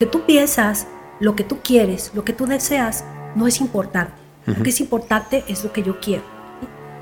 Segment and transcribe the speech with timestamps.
[0.00, 0.86] que tú piensas,
[1.18, 3.02] lo que tú quieres, lo que tú deseas,
[3.34, 4.12] no es importante.
[4.46, 6.22] Lo que es importante es lo que yo quiero.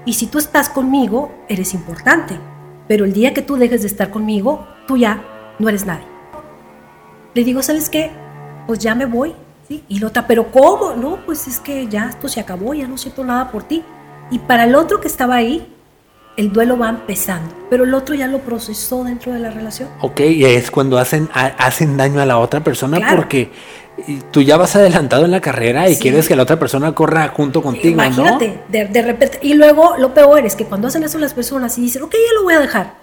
[0.06, 2.38] Y si tú estás conmigo, eres importante.
[2.88, 5.22] Pero el día que tú dejes de estar conmigo, tú ya
[5.58, 6.06] no eres nadie.
[7.34, 8.12] Le digo, ¿sabes qué?
[8.66, 9.34] Pues ya me voy.
[9.68, 9.84] ¿sí?
[9.88, 10.94] Y la otra, ¿pero cómo?
[10.94, 13.84] No, pues es que ya esto se acabó, ya no siento nada por ti.
[14.30, 15.70] Y para el otro que estaba ahí,
[16.36, 19.88] el duelo va empezando, pero el otro ya lo procesó dentro de la relación.
[20.00, 23.50] Ok, y es cuando hacen, hacen daño a la otra persona porque
[24.30, 27.62] tú ya vas adelantado en la carrera y quieres que la otra persona corra junto
[27.62, 31.76] contigo, Imagínate, de, repente, y luego lo peor es que cuando hacen eso las personas
[31.78, 32.94] y dicen, ok, ya lo voy a dejar,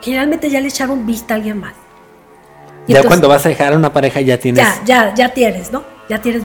[0.00, 1.74] generalmente ya le echaron vista a alguien más.
[2.86, 4.64] ya cuando vas a dejar a una pareja ya tienes...
[4.64, 5.84] Ya, ya, ya tienes, ¿no?
[6.08, 6.44] Ya tienes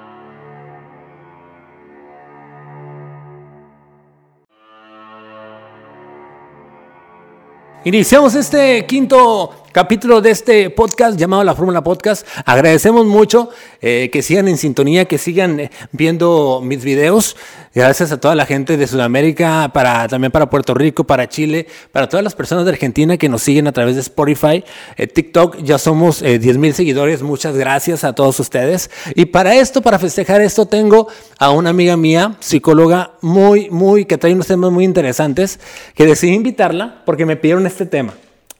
[7.83, 12.25] Iniciamos este quinto capítulo de este podcast llamado La Fórmula Podcast.
[12.45, 17.35] Agradecemos mucho eh, que sigan en sintonía, que sigan eh, viendo mis videos.
[17.75, 22.09] Gracias a toda la gente de Sudamérica, para, también para Puerto Rico, para Chile, para
[22.09, 24.63] todas las personas de Argentina que nos siguen a través de Spotify,
[24.95, 25.57] eh, TikTok.
[25.57, 27.21] Ya somos 10 mil seguidores.
[27.21, 28.89] Muchas gracias a todos ustedes.
[29.13, 34.17] Y para esto, para festejar esto, tengo a una amiga mía, psicóloga, muy, muy, que
[34.17, 35.59] trae unos temas muy interesantes,
[35.93, 38.15] que decidí invitarla porque me pidieron este tema.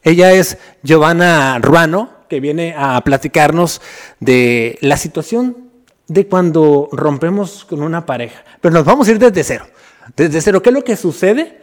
[0.08, 3.82] Ella es Giovanna Ruano, que viene a platicarnos
[4.22, 5.70] de la situación
[6.08, 8.42] de cuando rompemos con una pareja.
[8.62, 9.68] Pero nos vamos a ir desde cero.
[10.16, 11.60] Desde cero, ¿qué es lo que sucede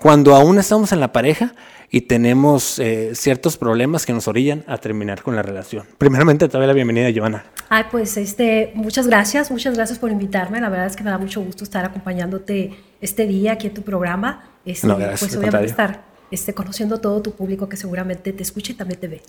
[0.00, 1.54] cuando aún estamos en la pareja
[1.90, 5.86] y tenemos eh, ciertos problemas que nos orillan a terminar con la relación?
[5.96, 7.44] Primeramente, te doy la bienvenida, Giovanna.
[7.68, 10.60] Ay, pues este, muchas gracias, muchas gracias por invitarme.
[10.60, 13.82] La verdad es que me da mucho gusto estar acompañándote este día aquí en tu
[13.82, 14.42] programa.
[14.64, 18.72] Este, no, gracias, pues obviamente estar este, conociendo todo tu público que seguramente te escucha
[18.72, 19.22] y también te ve.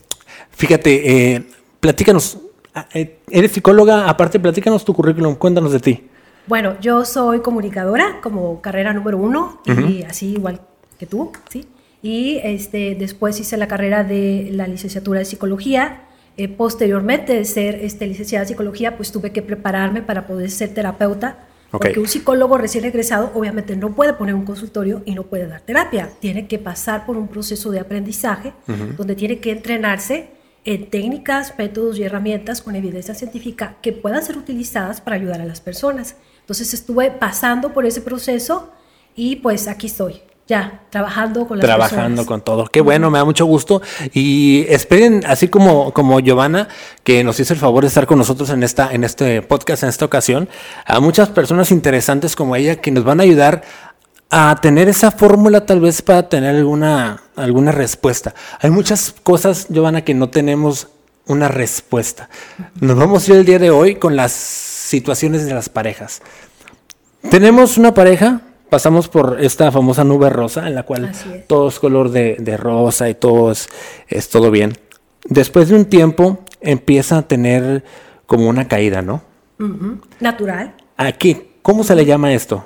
[0.51, 1.43] Fíjate, eh,
[1.79, 2.39] platícanos,
[2.73, 6.09] ah, eh, eres psicóloga, aparte platícanos tu currículum, cuéntanos de ti.
[6.47, 10.61] Bueno, yo soy comunicadora como carrera número uno, y así igual
[10.99, 11.67] que tú, ¿sí?
[12.03, 16.01] Y este, después hice la carrera de la licenciatura de psicología.
[16.37, 20.73] Eh, posteriormente de ser este, licenciada de psicología, pues tuve que prepararme para poder ser
[20.73, 21.47] terapeuta
[21.79, 25.61] porque un psicólogo recién egresado obviamente no puede poner un consultorio y no puede dar
[25.61, 26.09] terapia.
[26.19, 28.53] Tiene que pasar por un proceso de aprendizaje
[28.97, 30.29] donde tiene que entrenarse
[30.63, 35.45] en técnicas, métodos y herramientas con evidencia científica que puedan ser utilizadas para ayudar a
[35.45, 36.15] las personas.
[36.41, 38.71] Entonces estuve pasando por ese proceso
[39.15, 42.67] y pues aquí estoy ya trabajando con las Trabajando con todo.
[42.67, 43.81] Qué bueno, me da mucho gusto.
[44.13, 46.67] Y esperen, así como, como Giovanna,
[47.03, 49.89] que nos hizo el favor de estar con nosotros en, esta, en este podcast, en
[49.89, 50.47] esta ocasión,
[50.85, 53.63] a muchas personas interesantes como ella que nos van a ayudar
[54.29, 58.35] a tener esa fórmula tal vez para tener alguna, alguna respuesta.
[58.59, 60.89] Hay muchas cosas, Giovanna, que no tenemos
[61.25, 62.29] una respuesta.
[62.79, 66.21] Nos vamos a ir el día de hoy con las situaciones de las parejas.
[67.29, 71.11] Tenemos una pareja pasamos por esta famosa nube rosa en la cual
[71.47, 73.69] todo es color de, rosa y todo es,
[74.29, 74.77] todo bien.
[75.25, 77.83] Después de un tiempo empieza a tener
[78.25, 79.21] como una caída, ¿no?
[80.19, 80.73] Natural.
[80.97, 82.63] Aquí, ¿cómo se le llama esto?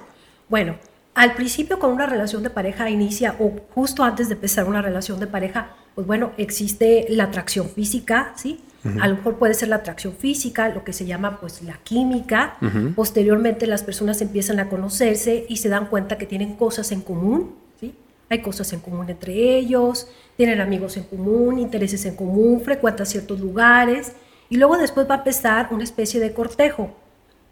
[0.48, 0.76] Bueno,
[1.16, 5.20] al principio con una relación de pareja inicia o justo antes de empezar una relación
[5.20, 8.60] de pareja, pues bueno, existe la atracción física, ¿sí?
[9.02, 12.56] A lo mejor puede ser la atracción física, lo que se llama pues la química.
[12.96, 17.56] Posteriormente las personas empiezan a conocerse y se dan cuenta que tienen cosas en común,
[17.80, 17.94] ¿sí?
[18.30, 20.08] Hay cosas en común entre ellos,
[20.38, 24.14] tienen amigos en común, intereses en común, frecuentan ciertos lugares
[24.50, 26.96] y luego después va a empezar una especie de cortejo.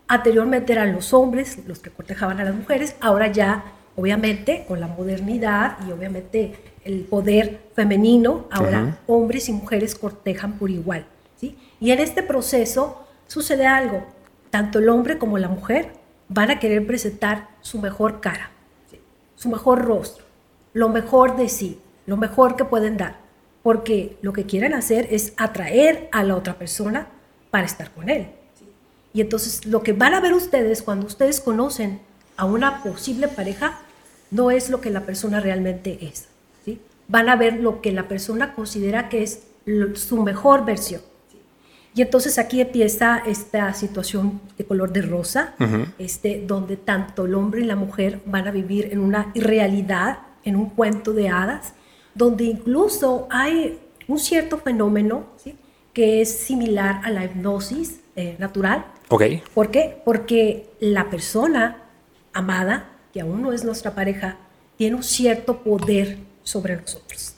[0.07, 3.65] Anteriormente eran los hombres los que cortejaban a las mujeres, ahora ya
[3.97, 6.55] obviamente con la modernidad y obviamente
[6.87, 11.05] el poder femenino, ahora hombres y mujeres cortejan por igual.
[11.79, 14.03] Y en este proceso sucede algo,
[14.49, 15.91] tanto el hombre como la mujer
[16.29, 18.51] van a querer presentar su mejor cara,
[19.35, 20.25] su mejor rostro,
[20.73, 23.17] lo mejor de sí, lo mejor que pueden dar,
[23.61, 27.09] porque lo que quieren hacer es atraer a la otra persona
[27.51, 28.27] para estar con él.
[29.13, 31.99] Y entonces lo que van a ver ustedes cuando ustedes conocen
[32.37, 33.79] a una posible pareja
[34.31, 36.27] no es lo que la persona realmente es.
[37.07, 39.43] Van a ver lo que la persona considera que es
[39.95, 41.01] su mejor versión.
[41.97, 45.55] Y entonces aquí empieza esta situación de color de rosa,
[45.97, 50.55] este, donde tanto el hombre y la mujer van a vivir en una irrealidad, en
[50.55, 51.73] un cuento de hadas,
[52.13, 55.25] donde incluso hay un cierto fenómeno
[55.91, 58.85] que es similar a la hipnosis eh, natural.
[59.09, 59.41] Okay.
[59.55, 59.99] ¿Por qué?
[60.05, 61.83] Porque la persona
[62.31, 64.37] amada, que aún no es nuestra pareja,
[64.77, 67.37] tiene un cierto poder sobre nosotros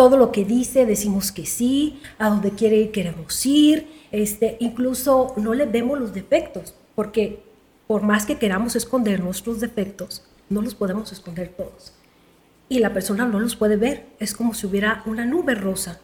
[0.00, 5.52] todo lo que dice decimos que sí, a donde quiere queremos ir, este, incluso no
[5.52, 7.42] le vemos los defectos, porque
[7.86, 11.92] por más que queramos esconder nuestros defectos, no los podemos esconder todos.
[12.70, 16.00] Y la persona no los puede ver, es como si hubiera una nube rosa,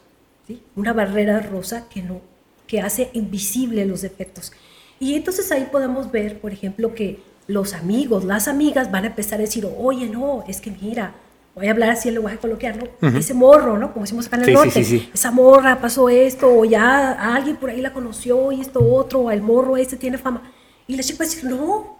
[0.46, 0.60] ¿sí?
[0.74, 2.20] una barrera rosa que, no,
[2.66, 4.52] que hace invisible los defectos.
[5.00, 9.38] Y entonces ahí podemos ver, por ejemplo, que los amigos, las amigas van a empezar
[9.38, 11.14] a decir, oye, no, es que mira,
[11.56, 13.18] voy a hablar así en lenguaje coloquial, ¿no?
[13.18, 13.92] Ese morro, ¿no?
[13.92, 17.80] Como decimos acá en el norte, esa morra pasó esto, o ya alguien por ahí
[17.80, 20.52] la conoció y esto otro, o el morro este tiene fama.
[20.86, 21.96] Y la chica decir, no,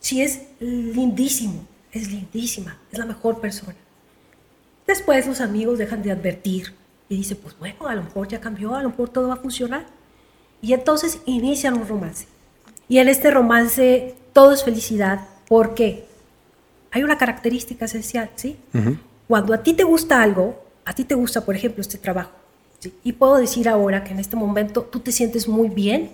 [0.00, 3.74] sí es lindísimo, es lindísima, es la mejor persona.
[4.86, 6.72] Después los amigos dejan de advertir
[7.08, 9.38] y dicen, pues bueno, a lo mejor ya cambió, a lo mejor todo va a
[9.38, 9.84] funcionar.
[10.60, 12.26] Y entonces inician un romance.
[12.88, 15.26] Y en este romance todo es felicidad.
[15.48, 16.06] ¿Por qué?
[16.92, 18.56] Hay una característica esencial, ¿sí?
[19.26, 22.32] Cuando a ti te gusta algo, a ti te gusta, por ejemplo, este trabajo,
[22.78, 22.94] ¿sí?
[23.02, 26.12] y puedo decir ahora que en este momento tú te sientes muy bien,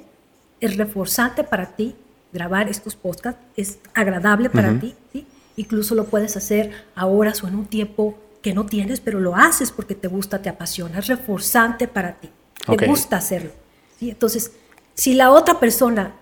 [0.60, 1.94] es reforzante para ti
[2.32, 5.26] grabar estos podcasts, es agradable para ti, ¿sí?
[5.56, 9.34] Incluso lo puedes hacer a horas o en un tiempo que no tienes, pero lo
[9.34, 12.30] haces porque te gusta, te apasiona, es reforzante para ti,
[12.76, 13.50] te gusta hacerlo.
[13.98, 14.10] ¿sí?
[14.10, 14.52] Entonces,
[14.94, 16.14] si la otra persona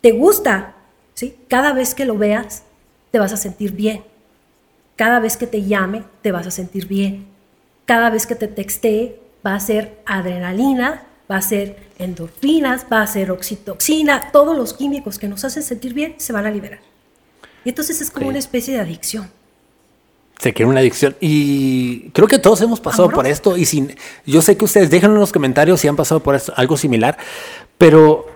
[0.00, 0.74] te gusta,
[1.14, 1.36] ¿sí?
[1.48, 2.64] cada vez que lo veas,
[3.12, 4.02] te vas a sentir bien.
[4.96, 7.26] Cada vez que te llame, te vas a sentir bien.
[7.84, 13.06] Cada vez que te textee, va a ser adrenalina, va a ser endorfinas, va a
[13.06, 16.80] ser oxitoxina, todos los químicos que nos hacen sentir bien se van a liberar.
[17.64, 19.30] Y entonces es como una especie de adicción.
[20.38, 21.14] Se quiere una adicción.
[21.20, 23.56] Y creo que todos hemos pasado por esto.
[23.56, 23.94] Y sin,
[24.26, 27.16] yo sé que ustedes dejan en los comentarios si han pasado por esto, algo similar.
[27.78, 28.26] Pero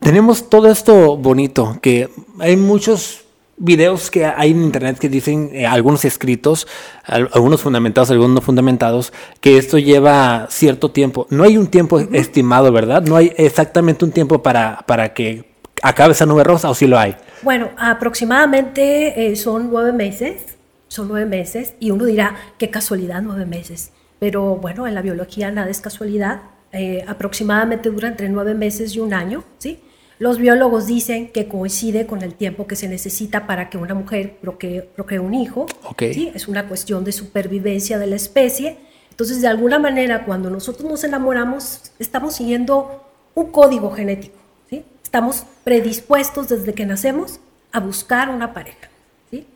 [0.00, 2.10] tenemos todo esto bonito, que
[2.40, 3.23] hay muchos
[3.56, 6.66] videos que hay en internet que dicen, eh, algunos escritos,
[7.04, 11.26] algunos fundamentados, algunos no fundamentados, que esto lleva cierto tiempo.
[11.30, 13.02] No hay un tiempo estimado, ¿verdad?
[13.02, 16.98] No hay exactamente un tiempo para, para que acabe esa nube rosa o si lo
[16.98, 17.16] hay.
[17.42, 20.56] Bueno, aproximadamente eh, son nueve meses,
[20.88, 23.92] son nueve meses, y uno dirá, qué casualidad, nueve meses.
[24.18, 26.42] Pero bueno, en la biología nada es casualidad.
[26.72, 29.80] Eh, aproximadamente dura entre nueve meses y un año, ¿sí?
[30.18, 34.36] Los biólogos dicen que coincide con el tiempo que se necesita para que una mujer
[34.40, 35.66] procree, un hijo.
[35.98, 36.30] ¿sí?
[36.34, 38.78] Es una cuestión de supervivencia de la especie.
[39.10, 44.38] Entonces, de alguna manera, cuando nosotros nos enamoramos, estamos siguiendo un código genético.
[44.70, 44.84] ¿sí?
[45.02, 47.40] Estamos predispuestos desde que nacemos
[47.72, 48.90] a buscar una pareja
[49.30, 49.46] ¿sí?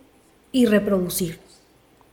[0.50, 1.44] y reproducirnos.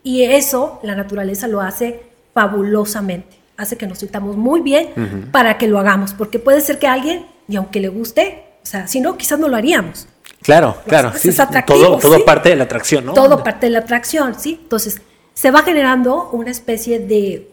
[0.03, 2.01] Y eso la naturaleza lo hace
[2.35, 3.37] fabulosamente.
[3.57, 6.13] Hace que nos sintamos muy bien para que lo hagamos.
[6.13, 9.47] Porque puede ser que alguien y aunque le guste, o sea, si no, quizás no
[9.47, 10.07] lo haríamos.
[10.41, 11.11] Claro, claro.
[11.15, 13.13] sí, es atractivo, todo, parte de la atracción, ¿no?
[13.13, 14.59] Todo parte de la atracción, ¿sí?
[14.61, 15.01] Entonces,
[15.33, 17.49] se va generando una especie de,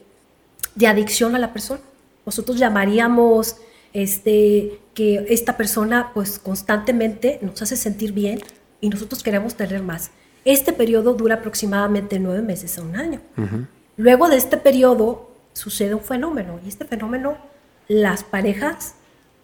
[0.75, 1.81] de adicción a la persona.
[2.27, 3.57] Nosotros llamaríamos
[3.93, 8.41] este, que esta persona pues constantemente nos hace sentir bien
[8.81, 10.11] y nosotros queremos tener más.
[10.45, 13.21] Este periodo dura aproximadamente nueve meses a un año.
[13.97, 17.37] Luego de este periodo sucede un fenómeno y este fenómeno
[17.89, 18.95] las parejas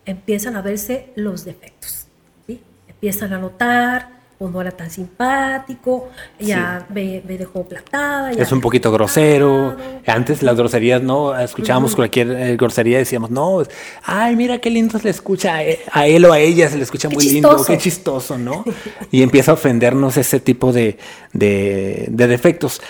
[0.08, 2.06] empiezan a verse los defectos.
[2.46, 2.60] ¿sí?
[2.88, 6.08] Empiezan a notar, pues no era tan simpático,
[6.38, 8.30] ya me, dejó platada.
[8.30, 9.76] es un poquito grosero.
[10.06, 11.38] Antes las groserías, ¿no?
[11.38, 13.62] Escuchábamos cualquier eh, grosería y decíamos, no,
[14.04, 16.84] ay, mira qué lindo se le escucha e, a él, o a ella, se le
[16.84, 18.64] escucha muy lindo, qué chistoso, ¿no?
[19.10, 20.98] y empieza a ofendernos ese tipo de,
[21.32, 22.80] de, defectos.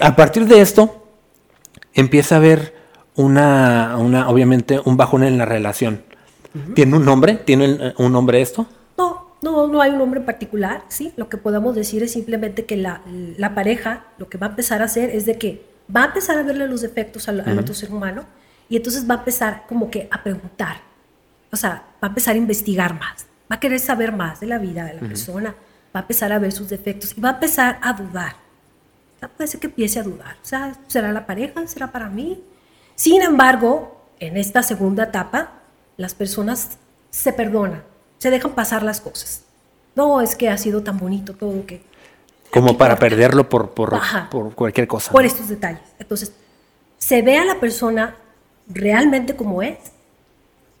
[0.00, 1.06] a partir de esto,
[1.94, 2.74] empieza a haber
[3.14, 6.15] una, una, obviamente, un bajón en la relación.
[6.74, 7.34] ¿Tiene un nombre?
[7.34, 8.66] ¿Tiene eh, un nombre esto?
[8.96, 11.12] No, no, no hay un nombre particular, ¿sí?
[11.16, 13.02] Lo que podemos decir es simplemente que la,
[13.36, 16.38] la, pareja lo que va a empezar a hacer es de que va a empezar
[16.38, 18.24] a verle los defectos al, otro ser humano
[18.68, 20.78] y entonces va a empezar como que a preguntar,
[21.52, 24.58] o sea, va a empezar a investigar más, va a querer saber más de la
[24.58, 25.54] vida de la persona,
[25.94, 28.34] va a empezar a ver sus defectos y va a empezar a dudar.
[29.16, 31.66] O sea, puede ser que empiece a dudar, o sea, ¿será la pareja?
[31.66, 32.42] ¿Será para mí?
[32.96, 35.52] Sin embargo, en esta segunda etapa,
[35.96, 36.78] las personas
[37.10, 37.82] se perdonan,
[38.18, 39.42] se dejan pasar las cosas.
[39.94, 41.82] No, es que ha sido tan bonito todo que...
[42.50, 43.98] Como para perderlo por, por,
[44.30, 45.10] por, cualquier cosa.
[45.10, 45.82] Por estos detalles.
[45.98, 46.32] Entonces,
[46.98, 48.16] se ve a la persona
[48.68, 49.78] realmente como es,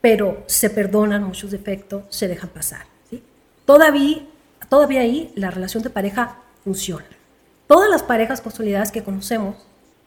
[0.00, 2.86] pero se perdonan muchos defectos, se dejan pasar.
[3.10, 3.22] ¿sí?
[3.64, 4.22] Todavía,
[4.68, 7.06] todavía ahí la relación de pareja funciona.
[7.66, 9.56] Todas las parejas consolidadas que conocemos,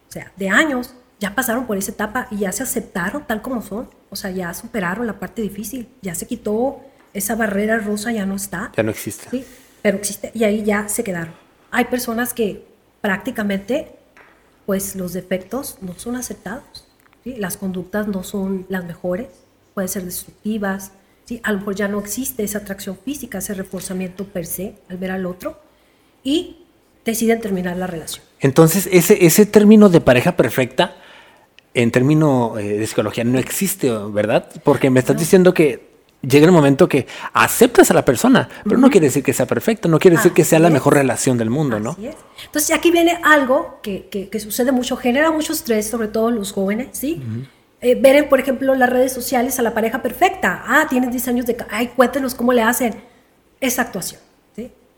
[0.07, 3.61] o sea, de años, ya pasaron por esa etapa y ya se aceptaron tal como
[3.61, 3.89] son.
[4.09, 6.81] O sea, ya superaron la parte difícil, ya se quitó
[7.13, 8.71] esa barrera rosa, ya no está.
[8.75, 9.29] Ya no existe.
[9.29, 9.45] Sí,
[9.81, 11.33] pero existe y ahí ya se quedaron.
[11.71, 12.65] Hay personas que
[13.01, 13.99] prácticamente
[14.65, 16.85] pues los defectos no son aceptados.
[17.23, 17.35] ¿sí?
[17.35, 19.27] Las conductas no son las mejores,
[19.73, 20.91] pueden ser destructivas.
[21.25, 21.41] ¿sí?
[21.43, 25.11] A lo mejor ya no existe esa atracción física, ese reforzamiento per se al ver
[25.11, 25.59] al otro
[26.23, 26.65] y
[27.03, 28.23] deciden terminar la relación.
[28.39, 30.95] Entonces, ese, ese término de pareja perfecta,
[31.73, 34.47] en término eh, de psicología, no existe, ¿verdad?
[34.63, 35.87] Porque me estás diciendo que
[36.21, 39.87] llega el momento que aceptas a la persona, pero no quiere decir que sea perfecto,
[39.87, 41.91] no quiere decir que sea la mejor relación del mundo, ¿no?
[41.91, 42.15] Así es.
[42.45, 46.35] Entonces aquí viene algo que, que- que sucede mucho, genera mucho estrés, sobre todo en
[46.35, 47.21] los jóvenes, ¿sí?
[47.81, 50.63] Eh, ver, en, por ejemplo, las redes sociales a la pareja perfecta.
[50.67, 51.55] Ah, tienen 10 años de...
[51.69, 52.95] Ay, cuéntenos cómo le hacen.
[53.61, 54.19] Esa actuación.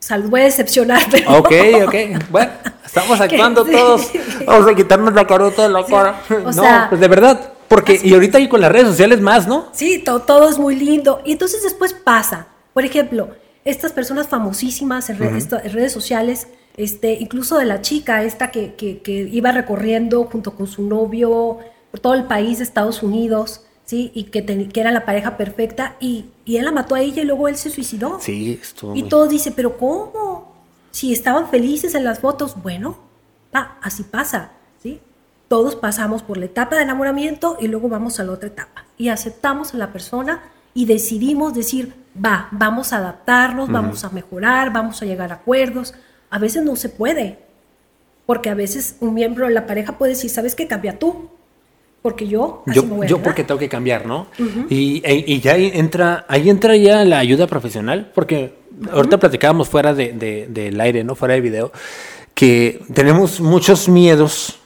[0.02, 1.38] O sea, los voy a decepcionar, pero...
[1.38, 1.52] Ok,
[1.86, 1.96] ok.
[2.32, 2.52] Bueno,
[2.84, 3.72] estamos actuando sí.
[3.72, 4.12] todos.
[4.48, 6.22] Vamos a quitarnos la carota de la cara.
[6.30, 7.54] o no, sea, pues de verdad.
[7.68, 9.68] Porque, y ahorita y con las redes sociales más, ¿no?
[9.72, 11.22] Sí, to- todo es muy lindo.
[11.24, 12.48] Y entonces después pasa.
[12.74, 13.30] Por ejemplo,
[13.64, 18.50] estas personas famosísimas en, re- esto- en redes sociales, este, incluso de la chica esta
[18.52, 21.60] que, que- que iba recorriendo junto con su novio
[21.92, 24.10] por todo el país de Estados Unidos, ¿sí?
[24.16, 27.26] Y que, que era la pareja perfecta y, y él la mató a ella y
[27.26, 28.20] luego él se suicidó.
[28.22, 30.54] Sí, estuvo Y muy- todos dicen, pero ¿cómo?
[30.92, 32.98] Si estaban felices en las fotos, bueno,
[33.52, 35.02] pa, así pasa, ¿sí?
[35.50, 38.86] Todos pasamos por la etapa de enamoramiento y luego vamos a la otra etapa.
[38.98, 40.42] Y aceptamos a la persona
[40.74, 45.94] y decidimos decir, va, vamos a adaptarnos, vamos a mejorar, vamos a llegar a acuerdos.
[46.30, 47.40] A veces no se puede,
[48.26, 50.66] porque a veces un miembro de la pareja puede decir, ¿sabes qué?
[50.68, 51.30] Cambia tú,
[52.02, 53.24] porque yo así Yo, me voy a yo quedar".
[53.26, 54.28] porque tengo que cambiar, ¿no?
[54.70, 58.54] y, e- y ya ahí entra, ahí entra ya la ayuda profesional, porque
[58.92, 61.14] ahorita platicábamos fuera de, de- del aire, ¿no?
[61.16, 61.72] Fuera de video,
[62.34, 64.58] que tenemos muchos miedos.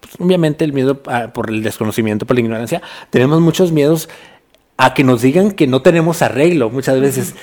[0.00, 2.80] Pues, obviamente el miedo a- por el desconocimiento, por la ignorancia,
[3.10, 4.08] tenemos muchos miedos
[4.76, 6.68] a que nos digan que no tenemos arreglo.
[6.70, 7.34] Muchas veces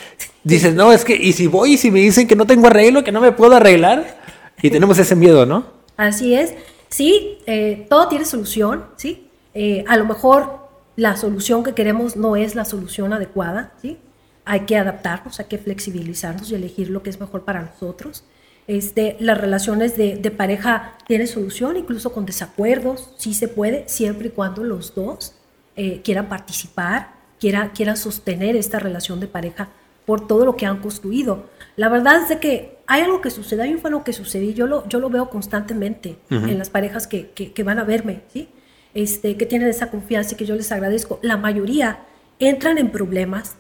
[0.44, 3.04] dices, no, es que, y si voy y si me dicen que no tengo arreglo,
[3.04, 4.18] que no me puedo arreglar,
[4.62, 5.66] y tenemos ese miedo, ¿no?
[5.98, 6.54] Así es.
[6.92, 9.30] Sí, eh, todo tiene solución, ¿sí?
[9.54, 13.98] Eh, a lo mejor la solución que queremos no es la solución adecuada, ¿sí?
[14.44, 18.26] Hay que adaptarnos, hay que flexibilizarnos y elegir lo que es mejor para nosotros.
[18.68, 24.32] Este, las relaciones de, pareja tienen solución, incluso con desacuerdos, sí se puede, siempre y
[24.32, 25.34] cuando los dos
[25.78, 29.70] eh, quieran participar, quieran, quieran sostener esta relación de pareja
[30.06, 31.46] por todo lo que han construido.
[31.78, 34.54] La verdad es de que hay algo que sucede, hay un fenómeno que sucede, y
[34.54, 38.24] yo lo, yo lo veo constantemente en las parejas que, que, que van a verme,
[38.34, 38.50] ¿sí?
[38.94, 41.18] este, que tienen esa confianza y que yo les agradezco.
[41.22, 42.00] La mayoría
[42.40, 43.56] entran en problemas,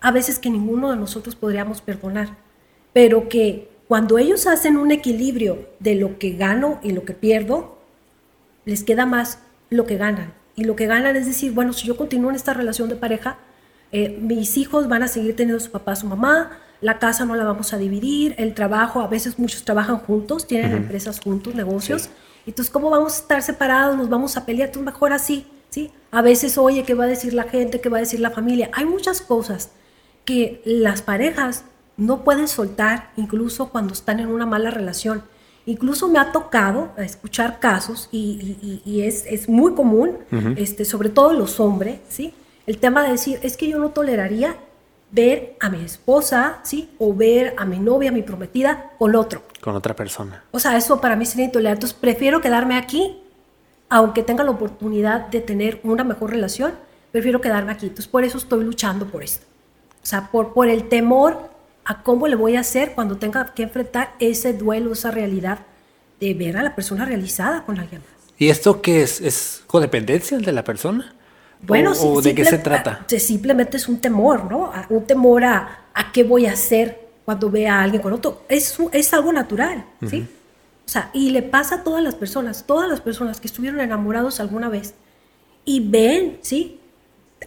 [0.00, 2.36] a veces que ninguno de nosotros podríamos perdonar,
[2.92, 7.80] pero que cuando ellos hacen un equilibrio de lo que gano y lo que pierdo,
[8.66, 10.32] les queda más lo que ganan.
[10.54, 13.38] Y lo que ganan es decir, bueno, si yo continúo en esta relación de pareja,
[13.90, 17.44] eh, mis hijos van a seguir teniendo su papá, su mamá, la casa no la
[17.44, 22.10] vamos a dividir, el trabajo, a veces muchos trabajan juntos, tienen empresas juntos, negocios.
[22.46, 23.96] Entonces, ¿cómo vamos a estar separados?
[23.96, 25.90] Nos vamos a pelear, entonces mejor así, ¿sí?
[26.12, 27.80] A veces, oye, ¿qué va a decir la gente?
[27.80, 28.70] ¿Qué va a decir la familia?
[28.72, 29.70] Hay muchas cosas
[30.24, 31.64] que las parejas
[31.96, 35.22] no pueden soltar, incluso cuando están en una mala relación.
[35.64, 38.18] Incluso me ha tocado escuchar casos, y,
[38.62, 40.18] y- y- y es, es muy común,
[40.56, 42.32] este, sobre todo los hombres, ¿sí?
[42.66, 44.56] El tema de decir, es que yo no toleraría
[45.16, 46.90] ver a mi esposa, ¿sí?
[46.98, 49.42] O ver a mi novia, a mi prometida, con otro.
[49.62, 50.44] Con otra persona.
[50.50, 51.78] O sea, eso para mí sería intolerante.
[51.78, 53.22] Entonces, prefiero quedarme aquí,
[53.88, 56.74] aunque tenga la oportunidad de tener una mejor relación,
[57.12, 57.86] prefiero quedarme aquí.
[57.86, 59.46] Entonces, por eso estoy luchando por esto.
[60.02, 61.50] O sea, por, por el temor
[61.86, 65.60] a cómo le voy a hacer cuando tenga que enfrentar ese duelo, esa realidad
[66.20, 68.34] de ver a la persona realizada con alguien más.
[68.36, 69.22] ¿Y esto qué es?
[69.22, 71.15] ¿Es codependencia de la persona?
[71.66, 73.06] Bueno, ¿O, o de qué se trata?
[73.06, 74.72] a- Simplemente es un temor, ¿no?
[74.88, 78.42] Un temor a, a qué voy a hacer cuando vea a alguien con otro.
[78.48, 80.26] Es, es algo natural, ¿sí?
[80.84, 84.38] O sea, y le pasa a todas las personas, todas las personas que estuvieron enamorados
[84.38, 84.94] alguna vez
[85.64, 86.80] y ven, ¿sí?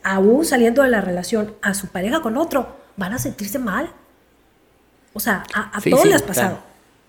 [0.03, 3.89] Aún saliendo de la relación a su pareja con otro, van a sentirse mal.
[5.13, 6.59] O sea, a, a Sí, todos sí, les ha pasado.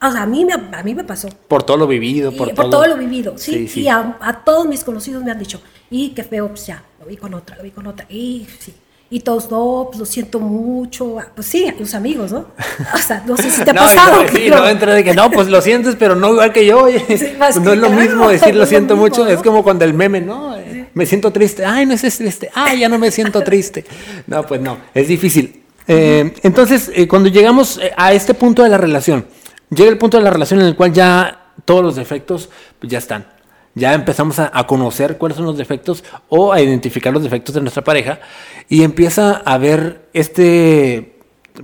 [0.03, 1.29] O sea, a mí me, a mí me pasó.
[1.49, 2.87] Por todo lo vivido, Y por, por, todo.
[2.87, 3.53] lo vivido, ¿sí?
[3.53, 3.81] Sí, sí.
[3.83, 7.07] Y a, a todos mis conocidos me han dicho, y qué feo, pues ya, lo
[7.07, 8.75] vi con otra, lo vi con otra, y sí.
[9.13, 11.19] Y todos, no, pues lo siento mucho.
[11.19, 12.47] Ah, Pues sí, los amigos, ¿no?
[12.95, 14.23] O sea, no sé si te ha no, pasado.
[14.33, 16.85] sí, no entra de que no, pues lo sientes, pero no igual que yo.
[16.85, 17.01] oye.
[17.19, 19.31] Sí, Pues no que es lo claro, mismo decir no lo siento mismo, mucho, ¿no?
[19.31, 20.57] es como cuando el meme, ¿no?
[20.57, 23.85] Eh, Me siento triste, ay, no es triste, ay, ya no me siento triste.
[24.29, 25.65] No, pues no, es difícil.
[25.89, 29.27] Eh, entonces, eh, cuando llegamos a este punto de la relación,
[29.71, 32.99] llega el punto de la relación en el cual ya todos los defectos pues, ya
[32.99, 33.27] están.
[33.75, 37.61] Ya empezamos a, a conocer cuáles son los defectos o a identificar los defectos de
[37.61, 38.21] nuestra pareja
[38.69, 41.17] y empieza a haber este,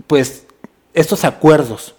[0.07, 0.47] pues,
[0.95, 1.95] estos acuerdos.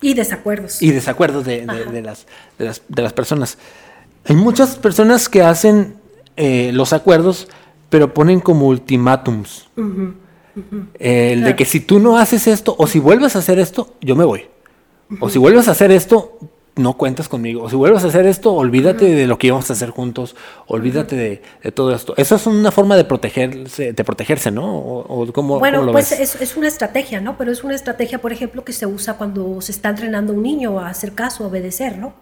[0.00, 0.82] Y desacuerdos.
[0.82, 2.26] Y desacuerdos de, de- de las,
[2.58, 3.56] de, las, de las personas.
[4.26, 5.94] Hay muchas personas que hacen
[6.36, 7.48] eh, los acuerdos,
[7.88, 9.68] pero ponen como ultimátums.
[10.98, 14.14] El de que si tú no haces esto, o si vuelves a hacer esto, yo
[14.14, 14.46] me voy.
[15.20, 16.38] O si vuelves a hacer esto,
[16.76, 17.68] no cuentas conmigo.
[17.68, 20.34] Si vuelves a hacer esto, olvídate de lo que íbamos a hacer juntos.
[20.66, 22.14] Olvídate de, de todo esto.
[22.16, 24.78] Esa es una forma de protegerse, de protegerse ¿no?
[24.78, 26.20] O, o ¿cómo, Bueno, cómo lo pues ves?
[26.20, 27.36] es, es una estrategia, ¿no?
[27.36, 30.42] Pero es una estrategia, por ejemplo, que se usa cuando se está entrenando a un
[30.42, 32.14] niño a hacer caso, a obedecer, ¿no?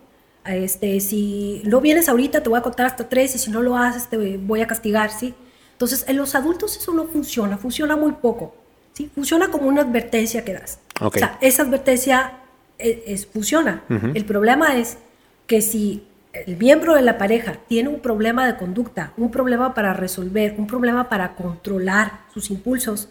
[0.45, 3.77] Este, si no vienes ahorita, te voy a contar hasta tres y si no lo
[3.77, 5.35] haces, te voy a castigar, ¿sí?
[5.73, 8.55] Entonces, en los adultos eso no funciona, funciona muy poco,
[8.95, 9.11] ¿sí?
[9.15, 10.81] Funciona como una advertencia que das.
[11.01, 11.17] Ok.
[11.17, 12.40] O sea, esa advertencia
[12.81, 13.83] es, es- funciona.
[14.15, 14.99] El problema es
[15.47, 19.93] que si el miembro de la pareja tiene un problema de conducta, un problema para
[19.95, 23.09] resolver, un problema para controlar sus impulsos,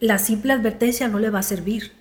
[0.00, 1.92] la simple advertencia no le va a servir.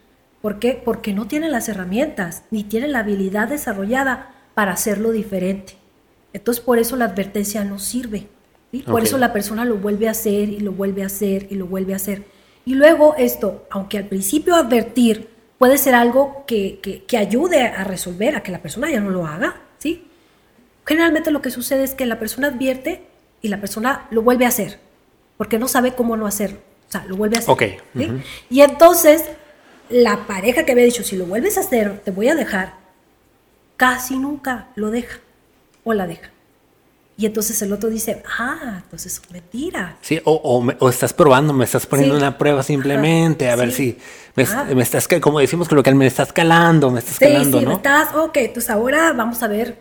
[0.42, 0.82] ¿Por qué?
[0.84, 5.74] Porque no tiene las herramientas ni tiene la habilidad desarrollada para hacerlo diferente.
[6.34, 8.28] Entonces, por eso la advertencia no sirve.
[8.72, 8.80] ¿sí?
[8.82, 11.68] Por eso la persona lo vuelve a hacer y lo vuelve a hacer y lo
[11.68, 12.24] vuelve a hacer.
[12.66, 15.30] Y luego esto, aunque al principio advertir
[15.62, 19.12] puede ser algo que, que- que ayude a resolver, a que la persona ya no
[19.12, 20.08] lo haga, ¿sí?
[20.88, 23.04] Generalmente lo que sucede es que la persona advierte
[23.44, 24.80] y la persona lo vuelve a hacer,
[25.38, 26.58] porque no sabe cómo no hacerlo.
[26.90, 27.52] O sea, lo vuelve a hacer.
[27.54, 27.62] Ok,
[27.96, 28.06] ¿sí?
[28.06, 28.20] ujú.
[28.50, 29.24] Y entonces,
[29.90, 32.74] la pareja que había dicho, si lo vuelves a hacer, te voy a dejar,
[33.78, 35.20] casi nunca lo deja
[35.84, 36.32] o la deja.
[37.18, 39.98] Y entonces el otro dice, ah, entonces es mentira.
[40.02, 42.22] Sí, o, o me- o estás probando, me estás poniendo Sí.
[42.22, 43.98] una prueba simplemente, a ver Sí.
[43.98, 43.98] si
[44.36, 44.66] me, Ah.
[44.74, 47.72] me estás, como decimos coloquial, me estás calando, me estás Sí, calando, sí, ¿no?
[47.74, 49.78] estás, ok, entonces ahora vamos a ver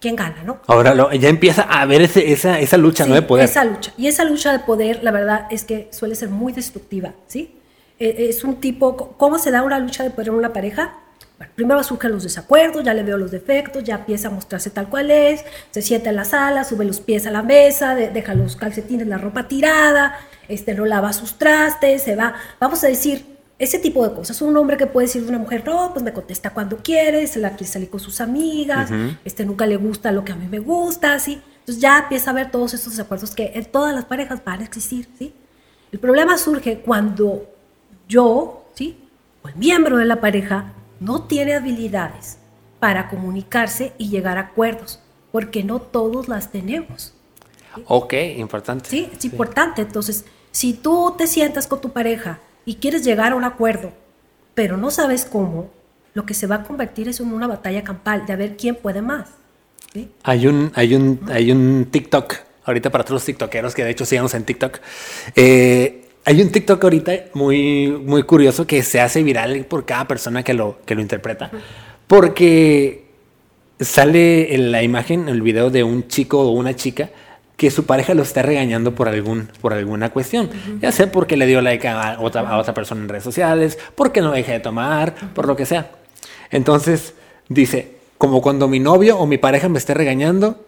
[0.00, 0.60] quién gana, ¿no?
[0.66, 3.14] Ahora lo- ya empieza a ver ese- esa, esa lucha, ¿no?
[3.14, 3.44] De poder.
[3.46, 3.92] Esa lucha.
[3.96, 7.56] Y esa lucha de poder, la verdad, es que suele ser muy destructiva, ¿sí?
[7.98, 10.94] Eh, Es un tipo, ¿cómo se da una lucha de poder en una pareja?
[11.40, 14.90] Bueno, primero surgen los desacuerdos, ya le veo los defectos, ya empieza a mostrarse tal
[14.90, 18.34] cual es, se sienta en la sala, sube los pies a la mesa, de- deja
[18.34, 20.18] los calcetines, la ropa tirada,
[20.48, 23.24] este, no lava sus trastes, se va, vamos a decir,
[23.58, 24.42] ese tipo de cosas.
[24.42, 27.38] Un hombre que puede decir de una mujer, no, pues me contesta cuando quiere, se
[27.38, 28.90] la quiere salir con sus amigas,
[29.24, 31.40] este, nunca le gusta lo que a mí me gusta, ¿sí?
[31.60, 34.64] Entonces ya empieza a ver todos estos desacuerdos que en todas las parejas van a
[34.64, 35.32] existir, ¿sí?
[35.90, 37.46] El problema surge cuando
[38.08, 38.98] yo, ¿sí?
[39.42, 42.38] O el miembro de la pareja no tiene habilidades
[42.78, 45.00] para comunicarse y llegar a acuerdos,
[45.32, 47.14] porque no todos las tenemos.
[47.86, 48.88] Ok, importante.
[48.88, 49.82] Sí, es importante.
[49.82, 53.92] Entonces, si tú te sientas con tu pareja y quieres llegar a un acuerdo,
[54.54, 55.70] pero no sabes cómo,
[56.14, 58.74] lo que se va a convertir es en una batalla campal de a ver quién
[58.74, 59.28] puede más.
[59.92, 60.10] ¿sí?
[60.24, 62.34] Hay un, hay un, hay un TikTok,
[62.64, 64.78] ahorita para todos los TikTokeros que de hecho sigamos en TikTok.
[65.36, 70.44] eh, hay un TikTok ahorita muy, muy curioso que se hace viral por cada persona
[70.44, 71.50] que lo, que lo interpreta.
[72.06, 73.06] Porque
[73.80, 77.10] sale en la imagen, el video de un chico o una chica
[77.56, 80.48] que su pareja lo está regañando por algún por alguna cuestión,
[80.80, 84.20] ya sea porque le dio like a otra, a otra persona en redes sociales, porque
[84.20, 85.90] no deja de tomar, por lo que sea.
[86.52, 87.14] Entonces
[87.48, 90.64] dice, como cuando mi novio o mi pareja me esté regañando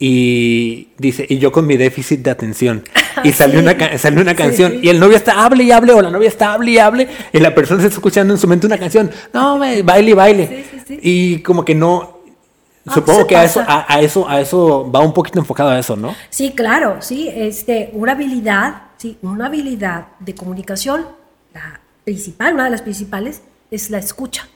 [0.00, 2.82] y dice, y yo con mi déficit de atención.
[3.22, 3.58] Y sale, Sí.
[3.58, 4.80] una, sale una canción sí.
[4.82, 7.38] y el novio está hable y hable o la novia está hable y hable y
[7.38, 9.10] la persona está escuchando en su mente una canción.
[9.32, 10.64] No, baile y baile.
[11.02, 12.14] Y como que no...
[12.86, 15.70] Ah, Supongo se que a eso, a, a eso, a eso va un poquito enfocado
[15.70, 16.14] a eso, ¿no?
[16.28, 21.06] Sí, claro, sí, este, una habilidad, sí, una habilidad de comunicación,
[21.54, 24.48] la principal, una de las principales, es la escucha.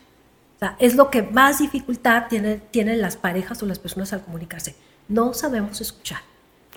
[0.56, 4.20] O sea, es lo que más dificultad tiene- tienen las parejas o las personas al
[4.22, 4.74] comunicarse.
[5.08, 6.18] No sabemos escuchar.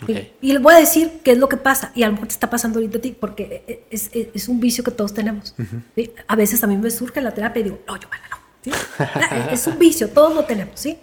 [0.06, 0.12] ¿Sí?
[0.14, 0.20] Ok.
[0.42, 2.34] Y les voy a decir qué es lo que pasa, y a lo mejor te
[2.34, 5.54] está pasando ahorita a ti, porque es, es- es un vicio que todos tenemos.
[5.96, 6.12] ¿sí?
[6.28, 8.38] A veces a mí me surge en la terapia y digo, no, yo, no.
[8.64, 8.72] ¿sí?
[9.52, 10.98] es un vicio, todos lo tenemos, ¿sí?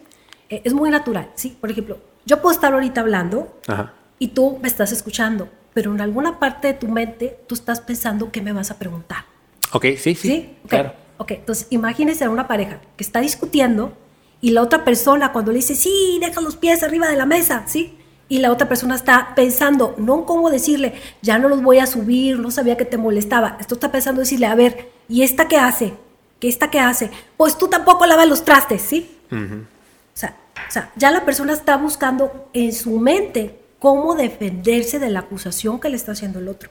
[0.48, 1.56] Es muy natural, ¿sí?
[1.61, 3.94] Por ejemplo, yo puedo estar ahorita hablando Ajá.
[4.18, 8.30] y tú me estás escuchando, pero en alguna parte de tu mente tú estás pensando
[8.32, 9.24] qué me vas a preguntar.
[9.72, 10.16] Ok, sí, sí.
[10.16, 10.56] ¿Sí?
[10.64, 10.92] Ok, Claro.
[11.20, 13.92] Ok, entonces imagínense a una pareja que está discutiendo
[14.40, 17.64] y la otra persona cuando le dice, sí, deja los pies arriba de la mesa,
[17.66, 17.97] ¿sí?
[18.28, 21.86] Y la otra persona está pensando, no en cómo decirle, ya no los voy a
[21.86, 23.56] subir, no sabía que te molestaba.
[23.58, 25.94] Esto está pensando decirle, a ver, ¿y esta qué hace?
[26.38, 27.10] ¿Qué esta qué hace?
[27.36, 29.18] Pues tú tampoco lavas los trastes, ¿sí?
[29.30, 29.66] O
[30.14, 30.36] sea,
[30.68, 35.80] o sea, ya la persona está buscando en su mente cómo defenderse de la acusación
[35.80, 36.70] que le está haciendo el otro.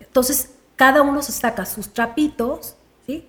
[0.00, 3.28] Entonces, cada uno se saca sus trapitos, ¿sí?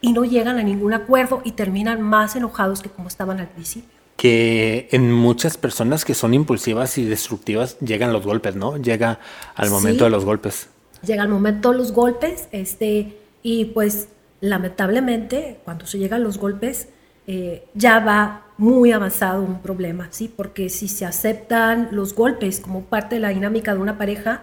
[0.00, 3.93] Y no llegan a ningún acuerdo y terminan más enojados que como estaban al principio.
[4.16, 8.76] Que en muchas personas que son impulsivas y destructivas llegan los golpes, ¿no?
[8.76, 9.18] Llega
[9.56, 10.04] al momento Sí.
[10.04, 10.68] de los golpes.
[11.04, 14.08] Llega el momento de los golpes, este, y pues
[14.40, 16.88] lamentablemente, cuando se llegan los golpes,
[17.26, 20.32] eh, ya va muy avanzado un problema, ¿sí?
[20.34, 24.42] Porque si se aceptan los golpes como parte de la dinámica de una pareja,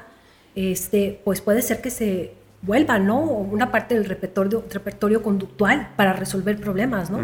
[0.56, 3.22] este, pues puede ser que se vuelva, ¿no?
[3.22, 7.20] Una parte del repertorio, repertorio conductual para resolver problemas, ¿no?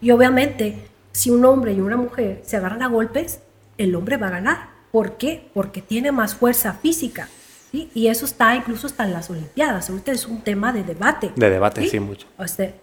[0.00, 0.86] Y obviamente,
[1.18, 3.40] si un hombre y una mujer se agarran a golpes,
[3.76, 4.68] el hombre va a ganar.
[4.92, 5.50] ¿Por qué?
[5.52, 7.28] Porque tiene más fuerza física.
[7.72, 7.90] ¿sí?
[7.92, 9.90] Y eso está incluso hasta en las Olimpiadas.
[9.90, 11.32] Ahorita es un tema de debate.
[11.34, 12.28] De debate, sí, mucho.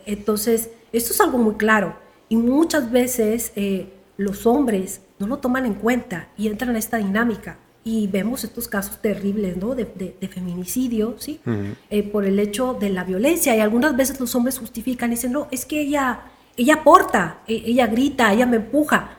[0.06, 1.96] entonces, esto es algo muy claro.
[2.28, 6.98] Y muchas veces eh, los hombres no lo toman en cuenta y entran en esta
[6.98, 7.58] dinámica.
[7.86, 9.76] Y vemos estos casos terribles, ¿no?
[9.76, 9.86] De,
[10.30, 11.40] feminicidio, ¿sí?
[11.90, 13.56] Eh, por el hecho de la violencia.
[13.56, 16.20] Y algunas veces los hombres justifican y dicen, no, es que ella,
[16.58, 19.18] ella aporta, e, ella grita, ella me empuja.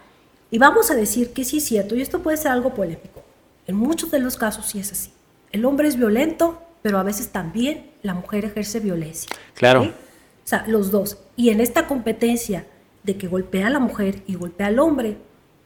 [0.51, 3.25] Y vamos a decir que sí es cierto, y esto puede ser algo polémico.
[3.67, 5.11] En muchos de los casos sí es así.
[5.53, 9.31] El hombre es violento, pero a veces también la mujer ejerce violencia.
[9.55, 9.83] Claro.
[9.83, 11.19] O sea, los dos.
[11.35, 12.67] Y en esta competencia
[13.03, 15.17] de que golpea a la mujer y golpea al hombre,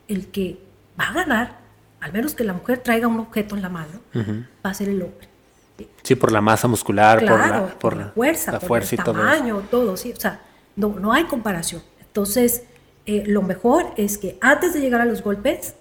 [0.07, 0.59] el que
[0.99, 1.59] va a ganar,
[1.99, 5.01] al menos que la mujer traiga un objeto en la mano, va a ser el
[5.01, 5.27] hombre.
[6.03, 9.97] Sí, por la masa muscular, por, la, por, la, fuerza, por el tamaño, todo.
[9.97, 10.13] sí.
[10.15, 10.39] O sea,
[10.75, 11.81] no, no hay comparación.
[11.99, 12.63] Entonces,
[13.05, 15.75] eh, lo mejor es que antes de llegar a los golpes,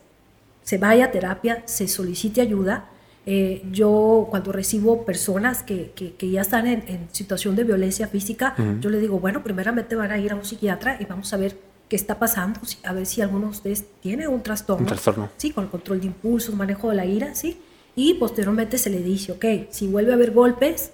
[0.62, 2.88] se vaya a terapia, se solicite ayuda.
[3.26, 8.88] Eh, yo cuando recibo personas que, que, ya están en, situación de violencia física, yo
[8.88, 11.57] le digo, bueno, primeramente van a ir a un psiquiatra y vamos a ver
[11.88, 14.83] qué está pasando, a ver si alguno de ustedes tiene un trastorno.
[14.83, 15.29] Un trastorno.
[15.37, 17.61] Sí, con el control de impulsos, manejo de la ira, sí.
[17.94, 20.92] Y posteriormente se le dice, ok, si vuelve a haber golpes,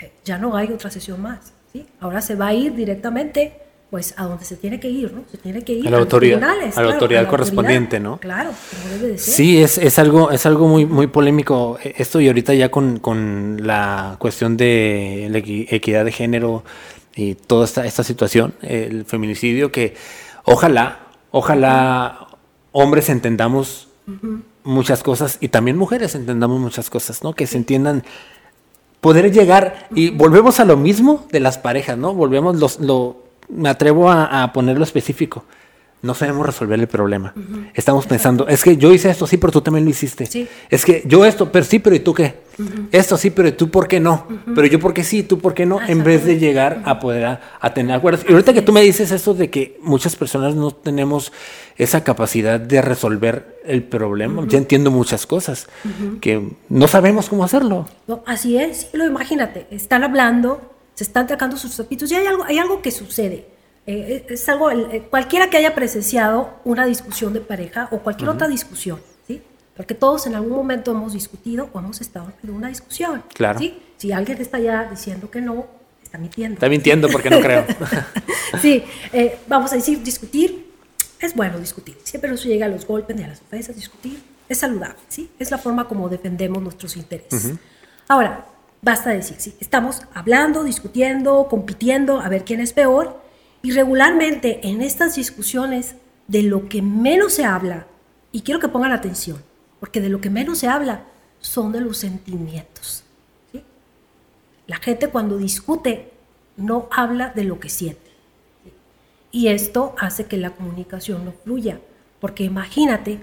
[0.00, 1.52] eh, ya no hay otra sesión más.
[1.74, 1.86] ¿Sí?
[2.00, 3.60] Ahora se va a ir directamente
[3.90, 5.22] pues a donde se tiene que ir, ¿no?
[5.30, 8.18] Se tiene que ir a la autoridad, a la autoridad correspondiente, ¿no?
[8.18, 9.34] Claro, como debe de ser.
[9.34, 12.98] Sí, es, es, algo, es algo muy, muy polémico eh, esto y ahorita ya con,
[12.98, 16.64] con la cuestión de la equidad de género
[17.14, 19.94] y toda esta, esta situación, el feminicidio, que
[20.44, 20.98] ojalá,
[21.30, 22.26] ojalá
[22.72, 23.88] hombres entendamos
[24.64, 27.34] muchas cosas y también mujeres entendamos muchas cosas, ¿no?
[27.34, 28.02] Que se entiendan
[29.04, 32.14] poder llegar y volvemos a lo mismo de las parejas, ¿no?
[32.14, 33.18] Volvemos los, lo,
[33.50, 35.44] me atrevo a, ponerlo específico.
[36.04, 37.34] No sabemos resolver el problema.
[37.72, 40.28] Estamos pensando, es que yo hice esto, sí, pero tú también lo hiciste.
[40.68, 42.44] Es que yo esto, pero sí, pero ¿y tú qué?
[42.92, 44.28] Esto sí, pero tú por qué no?
[44.54, 45.80] Pero yo por qué sí, tú por qué no?
[45.80, 47.24] En vez de llegar a poder
[47.60, 48.24] a, tener acuerdos.
[48.28, 51.32] Y ahorita que tú me dices esto de que muchas personas no tenemos
[51.76, 55.68] esa capacidad de resolver el problema, ya entiendo muchas cosas
[56.20, 57.88] que no sabemos cómo hacerlo.
[58.26, 62.58] así es, lo imagínate, están hablando se están tracando sus zapitos y hay algo, hay
[62.58, 63.53] algo que sucede.
[63.86, 68.48] Eh, es algo, eh, cualquiera que haya presenciado una discusión de pareja o cualquier otra
[68.48, 69.42] discusión, ¿sí?
[69.76, 73.22] Porque todos en algún momento hemos discutido o hemos estado en una discusión.
[73.34, 73.58] Claro.
[73.58, 73.78] ¿sí?
[73.98, 75.66] Si alguien está ya diciendo que no,
[76.02, 76.54] está mintiendo.
[76.54, 77.66] Está mintiendo porque no creo.
[78.62, 80.72] sí, eh, vamos a decir, discutir
[81.20, 81.96] es bueno discutir.
[82.04, 85.30] Siempre no se llega a los golpes ni a las ofensas, discutir es saludable, ¿sí?
[85.38, 87.54] Es la forma como defendemos nuestros intereses.
[88.08, 88.44] Ahora,
[88.84, 93.18] Basta decir, sí, estamos hablando, discutiendo, compitiendo, a ver quién es peor.
[93.64, 95.94] Y regularmente en estas discusiones
[96.28, 97.86] de lo que menos se habla,
[98.30, 99.42] y quiero que pongan atención,
[99.80, 101.04] porque de lo que menos se habla
[101.40, 103.04] son de los sentimientos.
[104.66, 106.12] La gente cuando discute
[106.58, 108.10] no habla de lo que siente.
[109.30, 111.80] Y esto hace que la comunicación no fluya,
[112.20, 113.20] porque imagínate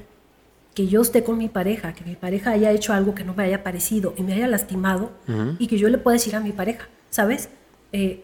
[0.74, 3.44] que yo esté con mi pareja, que mi pareja haya hecho algo que no me
[3.44, 5.12] haya parecido y me haya lastimado
[5.60, 7.50] y que yo le pueda decir a mi pareja, ¿sabes?
[7.92, 8.24] Eh,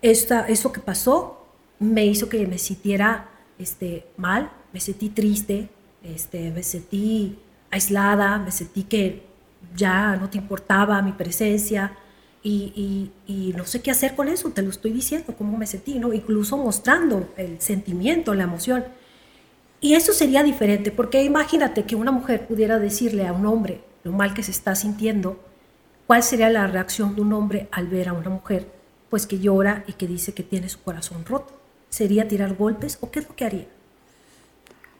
[0.00, 1.41] esta, eso que pasó
[1.82, 5.68] me hizo que me sintiera este, mal, me sentí triste,
[6.02, 7.38] este, me sentí
[7.70, 9.26] aislada, me sentí que
[9.76, 11.96] ya no te importaba mi presencia
[12.42, 16.00] y, y, no sé qué hacer con eso, te lo estoy diciendo, cómo me sentí,
[16.00, 16.12] ¿no?
[16.12, 18.84] incluso mostrando el sentimiento, la emoción.
[19.80, 24.10] Y eso sería diferente, porque imagínate que una mujer pudiera decirle a un hombre lo
[24.10, 25.38] mal que se está sintiendo,
[26.08, 28.66] ¿cuál sería la reacción de un hombre al ver a una mujer
[29.08, 31.61] pues que llora y que dice que tiene su corazón roto?
[31.92, 33.66] ¿Sería tirar golpes o qué es lo que haría?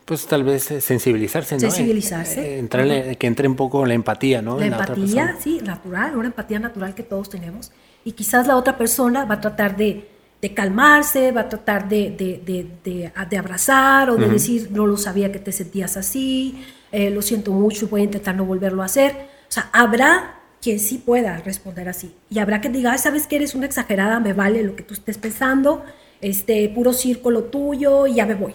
[0.04, 1.60] Pues tal vez eh, sensibilizarse, ¿no?
[1.60, 2.60] Sensibilizarse.
[2.60, 4.58] Eh, que entre un poco la empatía, ¿no?
[4.58, 7.72] La empatía, sí, natural, una empatía natural que todos tenemos.
[8.04, 12.10] Y quizás la otra persona va a tratar de de calmarse, va a tratar de,
[12.10, 17.10] de, de, de abrazar o de decir, no lo sabía que te sentías así, eh,
[17.10, 19.12] lo siento mucho, voy a intentar no volverlo a hacer.
[19.12, 22.12] O sea, habrá quien sí pueda responder así.
[22.28, 25.16] Y habrá que diga, sabes que eres una exagerada, me vale lo que tú estés
[25.16, 25.84] pensando,
[26.22, 28.54] este puro círculo tuyo y ya me voy.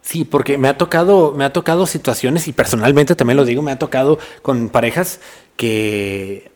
[0.00, 3.72] Sí, porque me ha tocado, me ha tocado situaciones, y personalmente también lo digo, me
[3.72, 5.20] ha tocado con parejas
[5.56, 6.50] que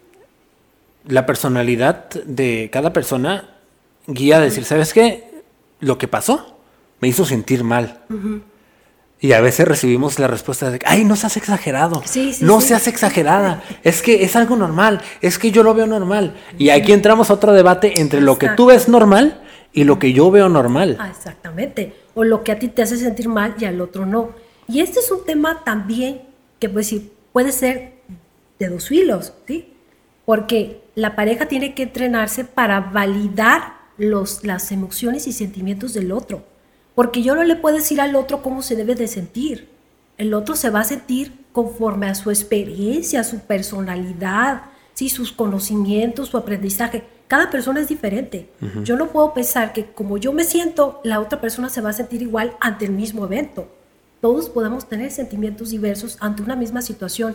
[1.07, 3.59] la personalidad de cada persona
[4.07, 5.43] guía a decir, ¿sabes qué?
[5.81, 6.57] Lo que pasó
[7.01, 8.01] me hizo sentir mal.
[9.23, 12.03] Y a veces recibimos la respuesta de, ay, no seas exagerado.
[12.41, 13.63] no seas exagerada.
[13.85, 15.01] Es que es algo normal.
[15.21, 16.35] Es que yo lo veo normal.
[16.59, 19.41] Y aquí entramos a otro debate entre lo que tú ves normal
[19.73, 20.97] y lo que yo veo normal.
[20.99, 21.95] Ah, exactamente.
[22.15, 24.31] O lo que a ti te hace sentir mal y al otro no.
[24.67, 26.23] Y este es un tema también
[26.59, 26.93] que pues,
[27.33, 27.93] puede ser
[28.59, 29.73] de dos filos, ¿sí?
[30.25, 36.45] Porque la pareja tiene que entrenarse para validar los, las emociones y sentimientos del otro.
[36.95, 39.69] Porque yo no le puedo decir al otro cómo se debe de sentir.
[40.19, 44.63] El otro se va a sentir conforme a su experiencia, su personalidad,
[44.95, 45.09] ¿sí?
[45.09, 47.05] sus conocimientos, su aprendizaje.
[47.29, 48.51] Cada persona es diferente.
[48.85, 51.95] Yo no puedo pensar que como yo me siento, la otra persona se va a
[51.95, 53.69] sentir igual ante el mismo evento.
[54.21, 57.35] Todos podemos tener sentimientos diversos ante una misma situación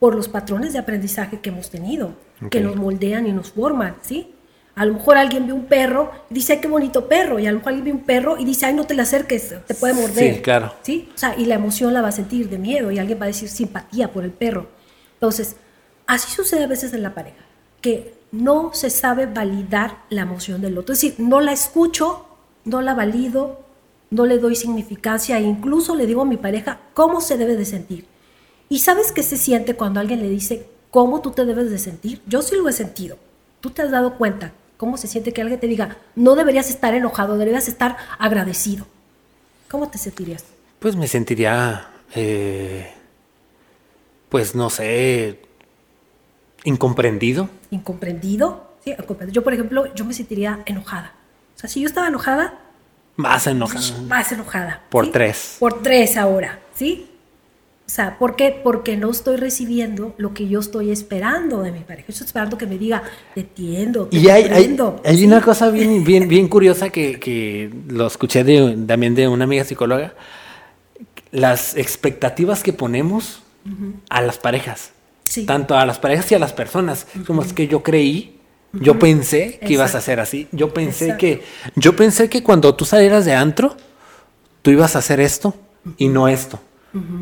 [0.00, 2.16] por los patrones de aprendizaje que hemos tenido,
[2.50, 4.31] que nos moldean y nos forman, ¿sí?
[4.74, 7.38] A lo mejor alguien ve un perro y dice, ay, qué bonito perro.
[7.38, 9.54] Y a lo mejor alguien ve un perro y dice, ay, no te le acerques,
[9.66, 10.36] te puede morder.
[10.36, 10.72] Sí, claro.
[10.82, 11.10] ¿Sí?
[11.14, 13.28] O sea, y la emoción la va a sentir de miedo y alguien va a
[13.28, 14.68] decir simpatía por el perro.
[15.14, 15.56] Entonces,
[16.06, 17.44] así sucede a veces en la pareja,
[17.82, 20.94] que no se sabe validar la emoción del otro.
[20.94, 22.24] Es decir, no la escucho,
[22.64, 23.60] no la valido,
[24.10, 27.66] no le doy significancia e incluso le digo a mi pareja cómo se debe de
[27.66, 28.06] sentir.
[28.70, 32.22] ¿Y sabes qué se siente cuando alguien le dice cómo tú te debes de sentir?
[32.26, 33.18] Yo sí lo he sentido.
[33.60, 36.94] Tú te has dado cuenta cómo se siente que alguien te diga, no deberías estar
[36.94, 38.86] enojado, deberías estar agradecido.
[39.70, 40.44] ¿Cómo te sentirías?
[40.78, 42.92] Pues me sentiría, eh,
[44.28, 45.40] pues no sé,
[46.64, 47.48] incomprendido.
[47.70, 48.72] ¿Incomprendido?
[48.84, 48.94] Sí,
[49.30, 51.14] Yo, por ejemplo, yo me sentiría enojada.
[51.54, 52.58] O sea, si yo estaba enojada...
[53.14, 53.98] Más enojada.
[54.08, 54.82] Más enojada.
[54.88, 55.56] Por tres.
[55.60, 57.11] Por tres ahora, ¿sí?
[57.92, 58.58] O sea, ¿por qué?
[58.64, 62.06] Porque no estoy recibiendo lo que yo estoy esperando de mi pareja.
[62.08, 63.02] Estoy esperando que me diga,
[63.34, 67.70] te entiendo, te y hay, hay, hay una cosa bien, bien, bien curiosa que, que
[67.88, 70.14] lo escuché de, también de una amiga psicóloga.
[71.32, 73.42] Las expectativas que ponemos
[74.08, 74.92] a las parejas.
[75.46, 77.06] Tanto a las parejas y a las personas.
[77.26, 78.38] Como es que yo creí,
[78.72, 80.48] yo pensé que ibas a hacer así.
[80.50, 81.42] Yo pensé que,
[81.76, 83.76] yo pensé que cuando tú salieras de antro,
[84.62, 85.54] tú ibas a hacer esto
[85.98, 86.58] y no esto.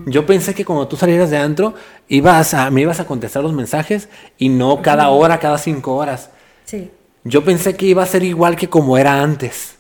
[0.06, 1.74] Yo pensé que cuando tú salieras de antro,
[2.09, 6.30] ibas a, me ibas a contestar los mensajes y no cada hora, cada cinco horas.
[6.64, 6.90] Sí.
[7.24, 9.76] Yo pensé que iba a ser igual que como era antes.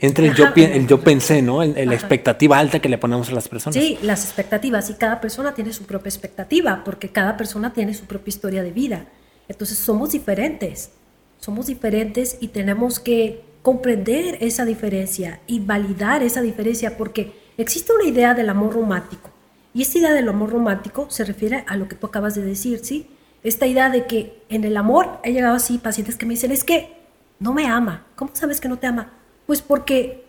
[0.00, 1.64] Entre el yo, el yo pensé, ¿no?
[1.64, 3.74] la expectativa alta que le ponemos a las personas.
[3.74, 4.90] Sí, las expectativas.
[4.90, 8.72] Y cada persona tiene su propia expectativa, porque cada persona tiene su propia historia de
[8.72, 9.06] vida.
[9.48, 10.90] Entonces somos diferentes.
[11.38, 18.04] Somos diferentes y tenemos que comprender esa diferencia y validar esa diferencia, porque existe una
[18.04, 19.33] idea del amor romántico
[19.74, 22.78] y esta idea del amor romántico se refiere a lo que tú acabas de decir,
[22.84, 23.10] ¿sí?
[23.42, 26.62] Esta idea de que en el amor he llegado así pacientes que me dicen, es
[26.62, 26.96] que
[27.40, 28.06] no me ama.
[28.14, 29.10] ¿Cómo sabes que no te ama?
[29.46, 30.24] Pues porque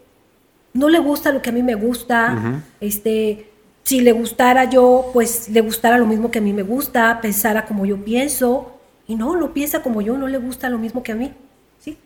[0.73, 2.63] no le gusta lo que a mí me gusta.
[2.81, 3.51] este,
[3.83, 7.65] si le gustara yo, pues le gustara lo mismo que a mí me gusta, pensara
[7.65, 8.79] como yo pienso.
[9.07, 11.31] Y no, no piensa como yo, no le gusta lo mismo que a mí.
[11.79, 11.99] ¿sí?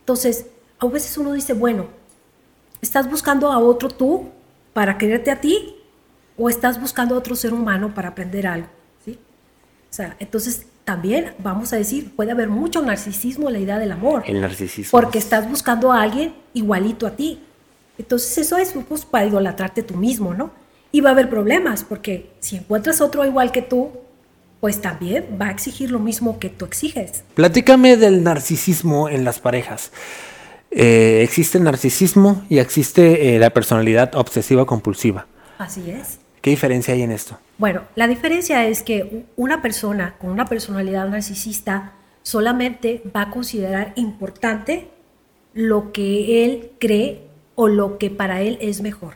[0.00, 0.46] Entonces,
[0.80, 1.86] a veces uno dice, bueno,
[2.82, 4.30] estás buscando a otro tú
[4.72, 5.76] para quererte a ti
[6.40, 8.66] o estás buscando a otro ser humano para aprender algo.
[9.04, 9.12] ¿sí?
[9.12, 13.92] O sea, entonces también vamos a decir, puede haber mucho narcisismo en la idea del
[13.92, 14.24] amor.
[14.26, 14.90] El narcisismo.
[14.90, 17.40] Porque estás buscando a alguien igualito a ti.
[17.98, 20.50] Entonces eso es pues, para idolatrarte tú mismo, ¿no?
[20.92, 23.90] Y va a haber problemas, porque si encuentras otro igual que tú,
[24.60, 27.22] pues también va a exigir lo mismo que tú exiges.
[27.34, 29.92] Platícame del narcisismo en las parejas.
[30.70, 35.26] Eh, existe el narcisismo y existe eh, la personalidad obsesiva compulsiva.
[35.58, 36.19] Así es.
[36.40, 37.38] ¿Qué diferencia hay en esto?
[37.58, 43.92] Bueno, la diferencia es que una persona con una personalidad narcisista solamente va a considerar
[43.96, 44.88] importante
[45.52, 49.14] lo que él cree o lo que para él es mejor.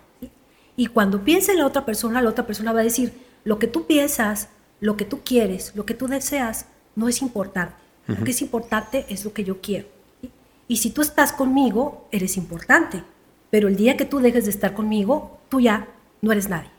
[0.76, 3.12] Y cuando piensa en la otra persona, la otra persona va a decir,
[3.44, 4.48] lo que tú piensas,
[4.80, 7.74] lo que tú quieres, lo que tú deseas, no es importante.
[8.06, 9.88] Lo que es importante es lo que yo quiero.
[10.68, 13.02] Y si tú estás conmigo, eres importante.
[13.48, 15.88] Pero el día que tú dejes de estar conmigo, tú ya
[16.20, 16.73] no eres nadie.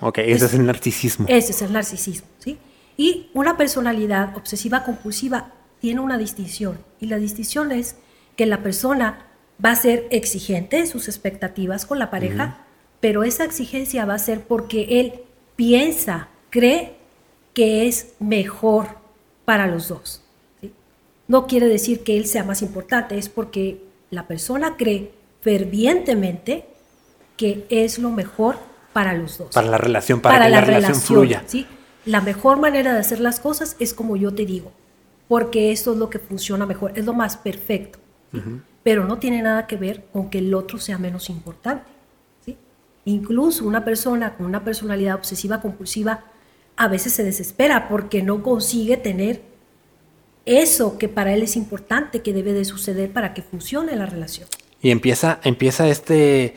[0.00, 1.26] Ok, ese es, el narcisismo.
[1.28, 2.58] Ese es el narcisismo, ¿sí?
[2.96, 6.78] Y una personalidad obsesiva compulsiva tiene una distinción.
[7.00, 7.96] Y la distinción es
[8.36, 9.26] que la persona
[9.64, 12.64] va a ser exigente en sus expectativas con la pareja,
[13.00, 15.20] pero esa exigencia va a ser porque él
[15.56, 16.96] piensa, cree
[17.54, 18.98] que es mejor
[19.44, 20.22] para los dos.
[21.26, 26.64] No quiere decir que él sea más importante, es porque la persona cree fervientemente
[27.36, 28.58] que es lo mejor
[28.98, 29.54] para los dos.
[29.54, 31.44] Para la relación, para, que la, relación, fluya.
[31.46, 31.68] ¿sí?
[32.04, 34.72] La mejor manera de hacer las cosas es como yo te digo.
[35.28, 38.00] porque esto es lo que funciona mejor, es lo más perfecto.
[38.82, 41.88] Pero no tiene nada que ver con que el otro sea menos importante.
[42.44, 42.56] ¿sí?
[43.04, 46.24] Incluso una persona con una personalidad obsesiva compulsiva
[46.76, 49.42] a veces se desespera porque no consigue tener
[50.44, 54.48] eso que para él es importante, que debe de suceder para que funcione la relación.
[54.82, 56.54] Y empieza, empieza este,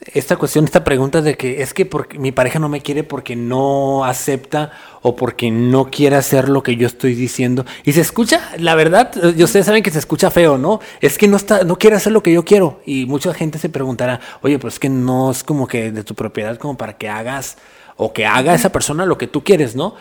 [0.00, 3.34] esta cuestión, esta pregunta de que es que porque mi pareja no me quiere porque
[3.34, 7.64] no acepta o porque no quiere hacer lo que yo estoy diciendo.
[7.84, 10.80] Y se escucha, la verdad, y ustedes saben que se escucha feo, ¿no?
[11.00, 12.80] Es que no está, no quiere hacer lo que yo quiero.
[12.86, 16.14] Y mucha gente se preguntará, oye, pues es que no es como que de tu
[16.14, 17.56] propiedad como para que hagas
[17.96, 19.94] o que haga esa persona lo que tú quieres, ¿no?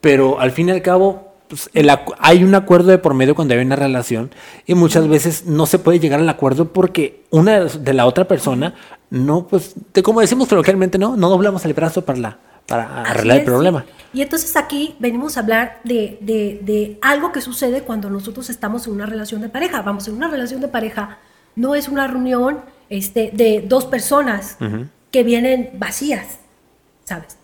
[0.00, 1.70] Pero al fin y al cabo, pues,
[2.18, 4.30] hay un acuerdo de por medio cuando hay una relación
[4.66, 8.74] y muchas veces no se puede llegar al acuerdo porque una de la otra persona
[9.10, 13.38] no, pues, de, como decimos coloquialmente, no, no doblamos el brazo para, la, para arreglar
[13.38, 13.84] el problema.
[14.12, 18.94] Y entonces aquí venimos a hablar de, de, algo que sucede cuando nosotros estamos en
[18.94, 19.82] una relación de pareja.
[19.82, 21.18] Vamos, en una relación de pareja
[21.56, 24.56] no es una reunión este, de dos personas
[25.10, 26.38] que vienen vacías,
[27.04, 27.36] ¿sabes?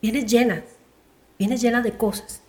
[0.00, 0.62] Vienes llena,
[1.38, 2.41] vienes llena de cosas,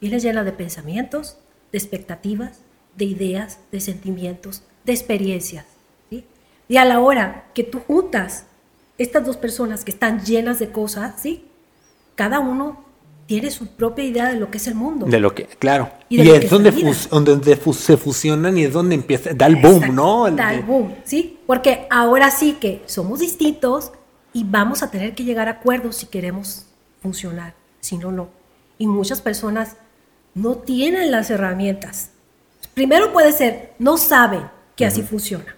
[0.00, 1.38] vienes llena de pensamientos,
[1.72, 2.60] de expectativas,
[2.96, 5.66] de ideas, de sentimientos, de experiencias.
[6.10, 6.24] ¿sí?
[6.68, 8.46] Y a la hora que tú juntas
[8.98, 11.44] estas dos personas que están llenas de cosas, ¿sí?
[12.14, 12.84] cada uno
[13.26, 15.06] tiene su propia idea de lo que es el mundo.
[15.06, 15.88] De lo que, claro.
[16.08, 16.72] Y, es donde,
[17.10, 20.28] donde, se fusionan y es donde empieza, da el boom, ¿no?
[20.32, 21.38] da el boom, ¿sí?
[21.46, 23.92] Porque ahora sí que somos distintos
[24.32, 26.66] y vamos a tener que llegar a acuerdos si queremos
[27.00, 28.28] funcionar, si no, no.
[28.78, 29.76] Y muchas personas
[30.34, 32.10] no tienen las herramientas.
[32.74, 34.42] Primero puede ser, no saben
[34.76, 35.56] que así funciona.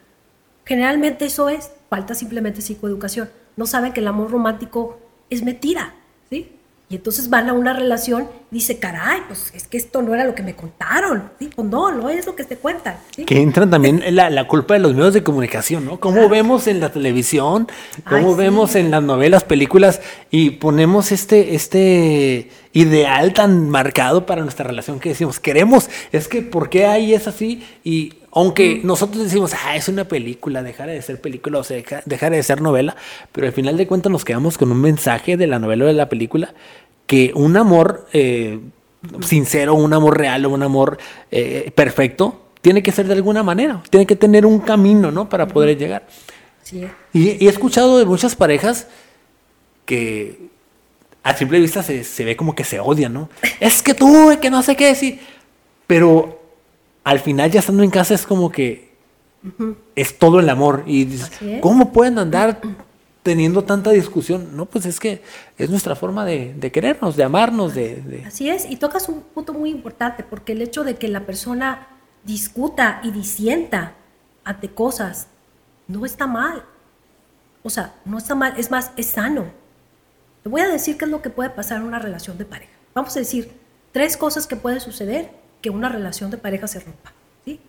[0.65, 3.31] Generalmente eso es, falta simplemente psicoeducación.
[3.57, 5.95] No saben que el amor romántico es mentira,
[6.31, 6.57] ¿sí?
[6.89, 10.35] Y entonces van a una relación dice, caray, pues es que esto no era lo
[10.35, 11.31] que me contaron.
[11.39, 11.51] ¿sí?
[11.55, 12.97] Pues no, no es lo que te cuentan.
[13.27, 15.99] Que entran también la, la, culpa de los medios de comunicación, ¿no?
[15.99, 17.67] Cómo vemos en la televisión,
[18.07, 24.67] cómo vemos en las novelas, películas y ponemos este, este ideal tan marcado para nuestra
[24.67, 27.67] relación que decimos, queremos, es que ¿por qué ahí es así?
[27.83, 28.87] Y aunque mm.
[28.87, 32.61] nosotros decimos, ah, es una película, dejar de ser película o sea, dejar de ser
[32.61, 32.97] novela,
[33.31, 35.95] pero al final de cuentas nos quedamos con un mensaje de la novela o de
[35.95, 36.55] la película
[37.13, 38.59] que un amor eh,
[39.21, 40.97] sincero, un amor real o un amor
[41.31, 45.29] eh, perfecto tiene que ser de alguna manera, tiene que tener un camino, ¿no?
[45.29, 46.07] Para poder llegar.
[47.13, 48.87] Y, he escuchado de muchas parejas
[49.85, 50.49] que
[51.23, 53.29] a simple vista se, ve como que se odian, ¿no?
[53.61, 55.21] es que tú, que no sé qué decir.
[55.87, 56.41] Pero
[57.05, 58.91] al final ya estando en casa es como que
[59.95, 60.83] es todo el amor.
[60.87, 62.59] Y dices, ¿cómo pueden andar
[63.23, 64.57] teniendo tanta discusión.
[64.57, 65.23] No, pues es que
[65.59, 69.71] es nuestra forma de, querernos, de amarnos, de, Así es, y tocas un punto muy
[69.71, 71.89] importante, porque el hecho de que la persona
[72.25, 73.95] discuta y disienta
[74.45, 75.29] ante cosas
[75.89, 76.65] no está mal.
[77.63, 79.47] O sea, no está mal, es más, es sano.
[80.43, 82.73] Te voy a decir qué es lo que puede pasar en una relación de pareja.
[82.95, 83.53] Vamos a decir
[83.93, 85.31] tres cosas que pueden suceder
[85.61, 87.13] que una relación de pareja se rompa.
[87.45, 87.61] ¿sí?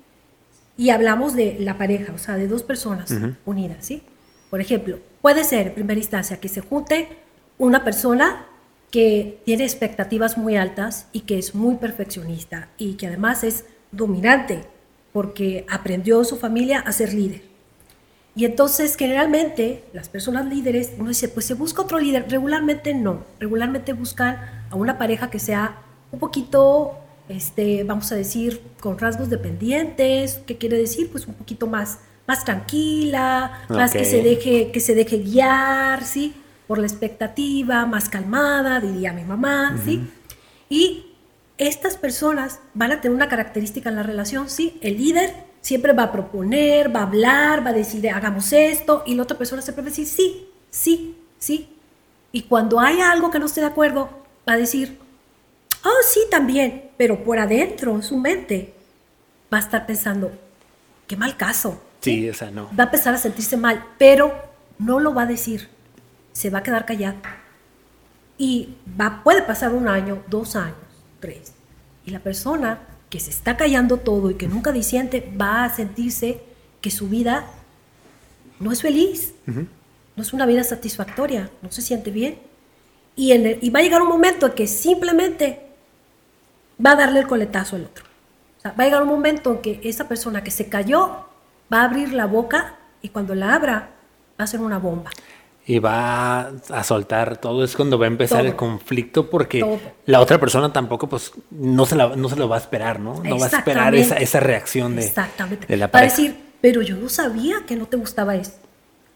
[0.76, 3.14] Y hablamos de la pareja, o sea, de dos personas
[3.46, 3.86] unidas.
[3.86, 4.02] ¿sí?
[4.50, 7.08] Por ejemplo, puede ser en primera instancia que se junte
[7.58, 8.46] una persona
[8.92, 14.66] que tiene expectativas muy altas y que es muy perfeccionista y que además es dominante
[15.14, 17.42] porque aprendió su familia a ser líder.
[18.36, 22.30] Y entonces generalmente las personas líderes, uno dice, pues se busca otro líder.
[22.30, 25.78] Regularmente no, regularmente buscan a una pareja que sea
[26.12, 26.98] un poquito,
[27.30, 30.42] este, vamos a decir, con rasgos dependientes.
[30.46, 31.10] ¿Qué quiere decir?
[31.10, 36.34] Pues un poquito más más tranquila, más que se deje, que se deje guiar, ¿sí?
[36.68, 40.08] Por la expectativa, más calmada, diría mi mamá, ¿sí?
[40.70, 41.14] Y
[41.58, 44.78] estas personas van a tener una característica en la relación, ¿sí?
[44.82, 49.16] El líder siempre va a proponer, va a hablar, va a decir, hagamos esto, y
[49.16, 51.70] la otra persona siempre va a decir, sí, sí, sí.
[52.32, 54.10] Y cuando haya algo que no esté de acuerdo,
[54.48, 54.98] va a decir,
[55.86, 58.74] oh, sí, también, pero por adentro, en su mente,
[59.54, 60.32] va a estar pensando,
[61.08, 62.70] qué mal caso, Sí, o sea, no.
[62.78, 64.34] Va a empezar a sentirse mal, pero
[64.78, 65.70] no lo va a decir.
[66.34, 67.16] Se va a quedar callado.
[68.38, 70.76] Y va, puede pasar un año, dos años,
[71.22, 71.54] tres.
[72.06, 72.80] Y la persona
[73.10, 76.42] que se está callando todo y que nunca disiente va a sentirse
[76.82, 77.46] que su vida
[78.60, 82.38] no es feliz, no es una vida satisfactoria, no se siente bien.
[83.16, 85.62] Y, y va a llegar un momento en que simplemente
[86.86, 88.04] va a darle el coletazo al otro.
[88.58, 91.28] O sea, va a llegar un momento en que esa persona que se cayó
[91.74, 93.90] va a abrir la boca y cuando la abra
[94.40, 95.10] va a ser una bomba.
[95.66, 98.48] y va a soltar todo, es cuando va a empezar Todo.
[98.50, 99.80] el conflicto porque Todo.
[100.08, 103.24] la otra persona tampoco pues no se, la, no se lo va a esperar, ¿no?
[103.24, 105.66] No va a esperar esa, esa reacción de, Exactamente.
[105.68, 106.16] de la Va a pareja.
[106.18, 108.52] decir, pero yo no sabía que no te gustaba eso.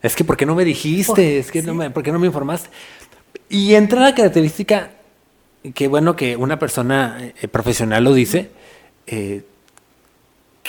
[0.02, 1.12] Es que ¿por qué no me dijiste?
[1.12, 1.78] Por- es que no sí.
[1.80, 2.70] me, ¿por qué no me informaste?
[3.50, 4.92] Y entra la característica,
[5.74, 8.52] que bueno que una persona eh, profesional lo dice,
[9.06, 9.44] eh,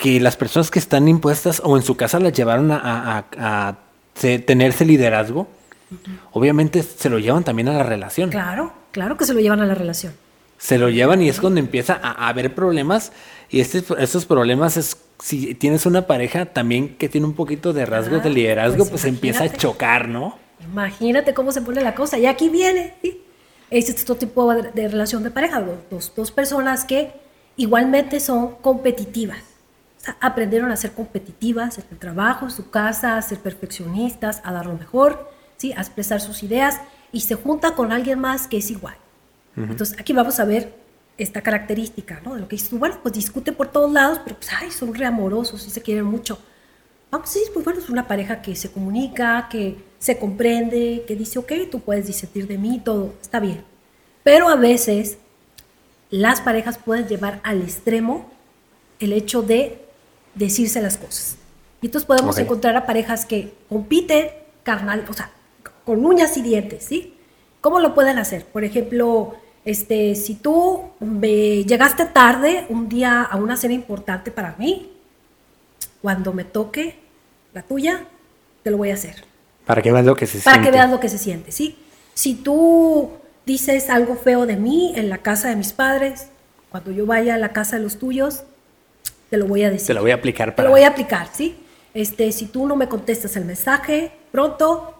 [0.00, 3.68] que las personas que están impuestas o en su casa las llevaron a, a- a-
[3.68, 3.78] a
[4.14, 5.48] se- tener ese liderazgo,
[6.32, 8.30] obviamente se lo llevan también a la relación.
[8.30, 10.12] Claro, claro que se lo llevan a la relación.
[10.58, 13.12] Se lo llevan y es cuando empieza a, haber problemas.
[13.48, 17.86] Y este, estos problemas es, si tienes una pareja también que tiene un poquito de
[17.86, 20.36] rasgos Ah, de liderazgo, pues pues, empieza a chocar, ¿no?
[20.64, 22.18] Imagínate cómo se pone la cosa.
[22.18, 23.22] Y aquí viene, ¿sí?
[23.70, 25.60] Es este tipo de, de relación de pareja.
[25.60, 27.12] Dos, dos- dos personas que
[27.56, 29.38] igualmente son competitivas.
[30.20, 34.66] Aprendieron a ser competitivas en el trabajo, en su casa, a ser perfeccionistas, a dar
[34.66, 35.72] lo mejor, ¿sí?
[35.72, 36.80] a expresar sus ideas
[37.12, 38.96] y se junta con alguien más que es igual.
[39.56, 40.72] Entonces, aquí vamos a ver
[41.16, 42.34] esta característica, ¿no?
[42.34, 44.94] De lo que dices tú, bueno, pues discute por todos lados, pero pues, ay, son
[44.94, 46.38] reamorosos y se quieren mucho.
[47.10, 51.40] Vamos, sí, pues bueno, es una pareja que se comunica, que se comprende, que dice,
[51.40, 53.64] ok, tú puedes disentir de mí, todo, está bien.
[54.22, 55.18] Pero a veces
[56.10, 58.30] las parejas pueden llevar al extremo
[59.00, 59.87] el hecho de
[60.38, 61.36] decirse las cosas.
[61.80, 64.28] Y entonces podemos encontrar a parejas que compiten
[64.62, 65.30] carnal, o sea,
[65.84, 67.14] con uñas y dientes, ¿sí?
[67.60, 68.44] ¿Cómo lo pueden hacer?
[68.44, 69.34] Por ejemplo,
[69.64, 74.92] este, si tú me llegaste tarde un día a una cena importante para mí,
[76.02, 76.98] cuando me toque
[77.54, 78.04] la tuya,
[78.62, 79.24] te lo voy a hacer.
[79.66, 80.78] Para que veas lo que se Para que siente.
[80.78, 81.76] veas lo que se siente, ¿sí?
[82.14, 83.10] Si tú
[83.46, 86.28] dices algo feo de mí en la casa de mis padres,
[86.70, 88.44] cuando yo vaya a la casa de los tuyos,
[89.30, 89.86] te lo voy a decir.
[89.88, 90.68] Te lo voy a aplicar Te para.
[90.68, 91.56] lo voy a aplicar, ¿sí?
[91.94, 94.94] Este, si tú no me contestas el mensaje pronto,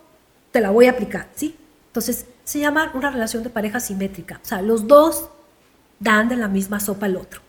[0.51, 1.57] te la voy a aplicar, ¿sí?
[1.87, 4.41] Entonces, se llama una relación de pareja simétrica.
[4.43, 5.29] O sea, los dos
[6.01, 7.41] dan de la misma sopa al otro.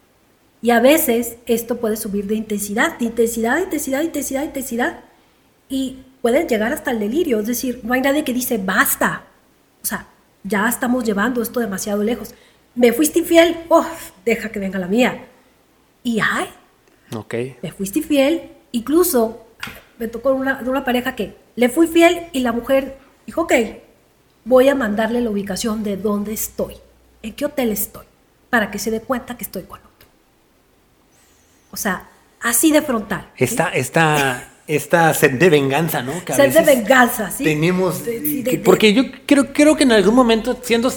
[0.61, 4.45] Y a veces esto puede subir de intensidad, de intensidad, de intensidad, de intensidad, de
[4.47, 4.99] intensidad.
[5.69, 7.39] Y pueden llegar hasta el delirio.
[7.39, 9.23] Es decir, no hay nadie que dice, basta.
[9.82, 10.07] O sea,
[10.43, 12.34] ya estamos llevando esto demasiado lejos.
[12.75, 13.86] Me fuiste infiel, oh,
[14.25, 15.25] deja que venga la mía.
[16.03, 16.47] Y ay,
[17.16, 17.36] Ok.
[17.62, 19.45] me fuiste fiel, incluso
[19.97, 23.53] me tocó una, de una pareja que le fui fiel y la mujer dijo, ok,
[24.45, 26.76] voy a mandarle la ubicación de dónde estoy,
[27.24, 28.05] en qué hotel estoy,
[28.49, 30.07] para que se dé cuenta que estoy con otro.
[31.72, 32.07] O sea,
[32.41, 33.30] así de frontal.
[33.38, 33.43] ¿sí?
[33.43, 36.24] Esta, esta, esta sed de venganza, ¿no?
[36.24, 37.43] Que a Sed de venganza, ¿sí?
[37.43, 38.05] Tenemos.
[38.05, 40.91] De- sí, de- que- de- porque yo creo, creo que en algún momento, siendo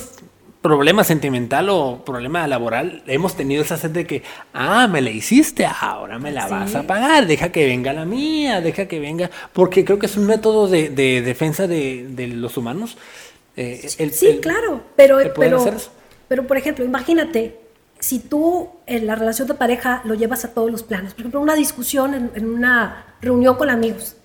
[0.63, 4.23] problema sentimental o problema laboral, hemos tenido esa sed de que,
[4.55, 6.51] ah, me la hiciste, ahora me la Sí.
[6.51, 10.17] vas a pagar, deja que venga la mía, deja que venga, porque creo que es
[10.17, 12.97] un método de, de defensa de, de los humanos.
[13.57, 15.63] eh, el- sí, el- claro, pero, el pero,
[16.29, 17.59] pero por ejemplo, imagínate,
[17.99, 21.41] si tú en la relación de pareja lo llevas a todos los planos, por ejemplo,
[21.41, 24.17] una discusión en, en una reunión con amigos,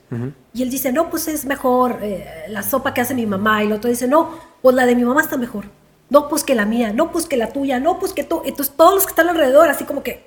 [0.53, 3.67] y él dice, no, pues es mejor eh, la sopa que hace mi mamá, y
[3.67, 4.29] el otro dice, no,
[4.61, 5.65] pues la de mi mamá está mejor,
[6.09, 8.73] no, pues que la mía, no, pues que la tuya, no, pues que tú, entonces
[8.75, 10.25] todos los que están alrededor, así como que,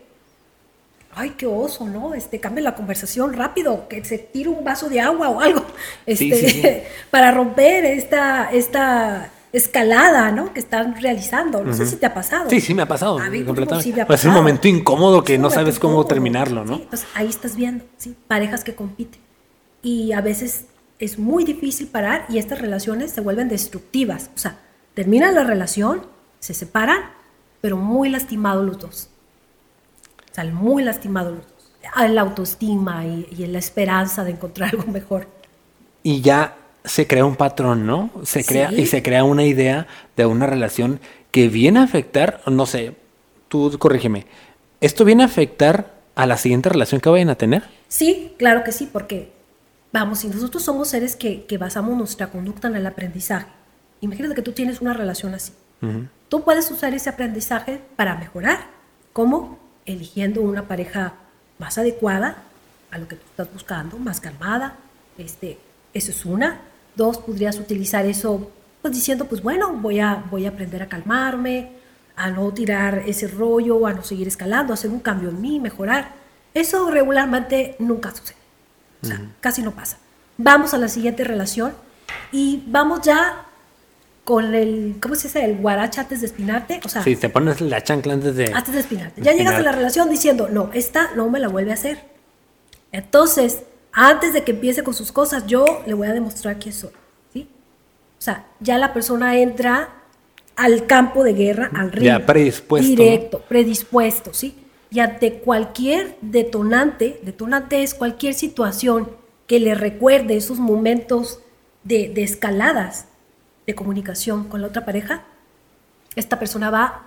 [1.14, 2.14] ay, qué oso, ¿no?
[2.14, 5.64] Este, cambia la conversación rápido, que se tire un vaso de agua o algo,
[6.06, 6.62] este, sí, sí.
[7.10, 10.52] para romper esta, esta escalada, ¿no?
[10.52, 11.64] Que están realizando.
[11.64, 12.48] No sé si te ha pasado.
[12.48, 14.00] Sí, sí, me ha pasado, A mí completamente.
[14.00, 14.42] ha Pues es un pasado.
[14.42, 16.76] momento incómodo que no sabes cómo terminarlo, ¿no?
[16.76, 16.82] sí.
[16.82, 18.14] Entonces ahí estás viendo, ¿sí?
[18.28, 19.20] Parejas que compiten.
[19.82, 20.66] Y a veces
[21.00, 24.30] es muy difícil parar y estas relaciones se vuelven destructivas.
[24.36, 24.56] O sea,
[24.94, 26.02] termina la relación,
[26.38, 27.00] se separan,
[27.60, 29.08] pero muy lastimados los dos.
[30.30, 31.72] O sea, muy lastimados los dos.
[32.04, 35.26] En la autoestima y, y en la esperanza de encontrar algo mejor.
[36.02, 38.10] y ya se crea un patrón, ¿no?
[38.24, 38.82] Se crea Sí.
[38.82, 39.86] y se crea una idea
[40.16, 40.98] de una relación
[41.30, 42.94] que viene a afectar, no sé,
[43.48, 44.26] tú corrígeme.
[44.80, 47.64] ¿Esto viene a afectar a la siguiente relación que vayan a tener?
[47.88, 49.30] Sí, claro que sí, porque,
[49.92, 53.46] vamos, si nosotros somos seres que, que basamos nuestra conducta en el aprendizaje,
[54.00, 55.52] imagínate que tú tienes una relación así.
[56.28, 58.66] Tú puedes usar ese aprendizaje para mejorar.
[59.12, 59.58] ¿Cómo?
[59.86, 61.14] Eligiendo una pareja
[61.58, 62.42] más adecuada
[62.90, 64.76] a lo que tú estás buscando, más calmada.
[65.16, 65.58] Este,
[65.94, 66.60] eso es una.
[66.96, 68.50] Dos, podrías utilizar eso
[68.82, 71.72] pues diciendo, pues bueno, voy a, voy a aprender a calmarme,
[72.16, 75.60] a no tirar ese rollo, a no seguir escalando, a hacer un cambio en mí,
[75.60, 76.12] mejorar.
[76.54, 78.38] Eso regularmente nunca sucede.
[79.02, 79.98] O sea, casi no pasa.
[80.36, 81.72] Vamos a la siguiente relación
[82.32, 83.46] y vamos ya
[84.30, 85.44] con el, ¿cómo se dice?
[85.44, 86.80] El guaracha antes de espinarte.
[86.84, 88.52] O sea, Si te pones la chancla antes de...
[88.54, 89.20] antes de espinarte.
[89.20, 91.98] Ya llegas a la relación diciendo, no, esta no me la vuelve a hacer.
[92.92, 96.92] Entonces, antes de que empiece con sus cosas, yo le voy a demostrar quién soy.
[97.32, 97.48] ¿sí?
[98.20, 99.94] O sea, ya la persona entra
[100.54, 102.04] al campo de guerra, al río.
[102.04, 104.54] Ya predispuesto, Directo, predispuesto, ¿sí?
[104.92, 109.10] Y ante cualquier detonante, detonante es cualquier situación
[109.48, 111.40] que le recuerde esos momentos
[111.82, 113.06] de, de escaladas
[113.66, 115.22] de comunicación con la otra pareja,
[116.16, 117.06] esta persona va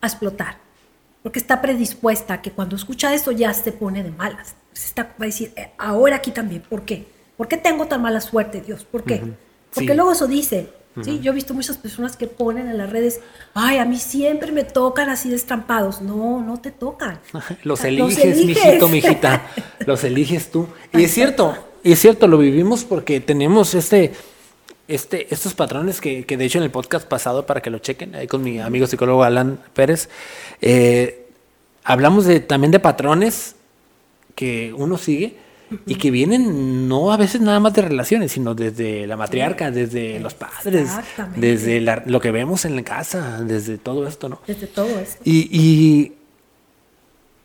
[0.00, 0.56] a explotar.
[1.22, 4.54] Porque está predispuesta a que cuando escucha esto ya se pone de malas.
[4.72, 7.06] Se está, va a decir, "Eh, ahora aquí también, ¿por qué?
[7.36, 8.84] ¿Por qué tengo tan mala suerte, Dios?
[8.84, 9.18] ¿Por qué?
[9.74, 9.94] Porque Sí.
[9.94, 10.70] luego eso dice,
[11.02, 11.20] ¿sí?
[11.20, 13.20] Yo he visto muchas personas que ponen en las redes,
[13.54, 16.00] ay, a mí siempre me tocan así destrampados.
[16.00, 17.20] No, no te tocan.
[17.32, 18.64] Los Los eliges, eliges.
[18.64, 19.42] mijito, mijita.
[19.86, 20.68] Los eliges tú.
[20.92, 24.14] Y es cierto, y es cierto, lo vivimos porque tenemos este,
[24.88, 28.14] este, estos patrones que, que de hecho en el podcast pasado, para que lo chequen,
[28.14, 30.08] ahí con mi amigo psicólogo Alan Pérez,
[30.60, 31.26] eh,
[31.84, 33.54] hablamos de, también de patrones
[34.34, 35.36] que uno sigue
[35.84, 40.18] y que vienen no a veces nada más de relaciones, sino desde la matriarca, desde
[40.20, 40.88] los padres,
[41.36, 44.40] desde la- lo que vemos en la casa, desde todo esto, ¿no?
[44.46, 45.20] Desde todo esto.
[45.24, 46.12] Y, y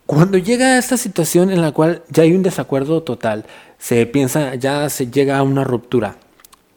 [0.05, 3.45] cuando llega a esta situación en la cual ya hay un desacuerdo total,
[3.77, 6.15] se piensa, ya se llega a una ruptura.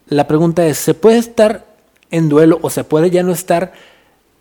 [0.08, 1.66] La pregunta es, ¿se puede estar
[2.10, 3.72] en duelo o se puede ya no estar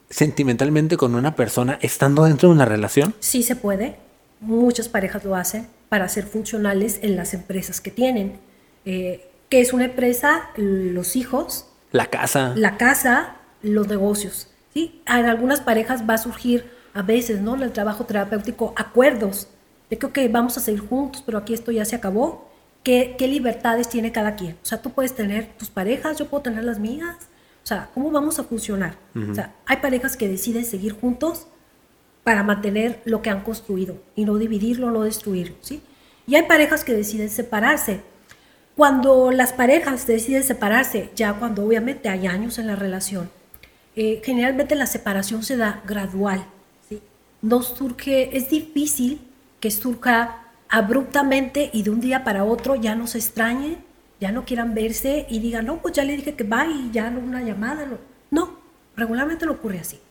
[0.09, 3.16] sentimentalmente con una persona estando dentro de una relación?
[3.20, 3.95] Sí se puede.
[4.39, 8.39] Muchas parejas lo hacen para ser funcionales en las empresas que tienen.
[8.86, 10.49] Eh, ¿Qué es una empresa?
[10.55, 12.53] Los hijos, La casa.
[12.55, 14.47] la casa, los negocios.
[14.74, 15.01] ¿sí?
[15.07, 17.55] En algunas parejas va a surgir a veces, ¿no?
[17.55, 19.47] En el trabajo terapéutico, acuerdos
[19.89, 22.49] de que, ok, vamos a seguir juntos, pero aquí esto ya se acabó.
[22.86, 24.54] ¿Qué, qué libertades tiene cada quien?
[24.62, 27.18] O sea, tú puedes tener tus parejas, yo puedo tener las mías.
[27.64, 28.96] O sea, ¿cómo vamos a funcionar?
[29.16, 31.48] O sea, hay parejas que deciden seguir juntos
[32.24, 35.82] para mantener lo que han construido y no dividirlo, no destruirlo, ¿sí?
[36.28, 38.02] Y hay parejas que deciden separarse.
[38.76, 43.32] Cuando las parejas deciden separarse, ya cuando obviamente hay años en la relación,
[43.96, 46.46] eh, generalmente la separación se da gradual,
[46.88, 47.02] ¿sí?
[47.42, 49.22] No surge, es difícil
[49.60, 50.45] que surja
[50.76, 53.78] abruptamente y de un día para otro ya no se extrañen,
[54.19, 57.09] ya no quieran verse y digan, no, pues ya le dije que va y ya
[57.09, 57.97] no una llamada, no.
[58.30, 58.59] No,
[58.97, 60.01] regularmente no ocurre así.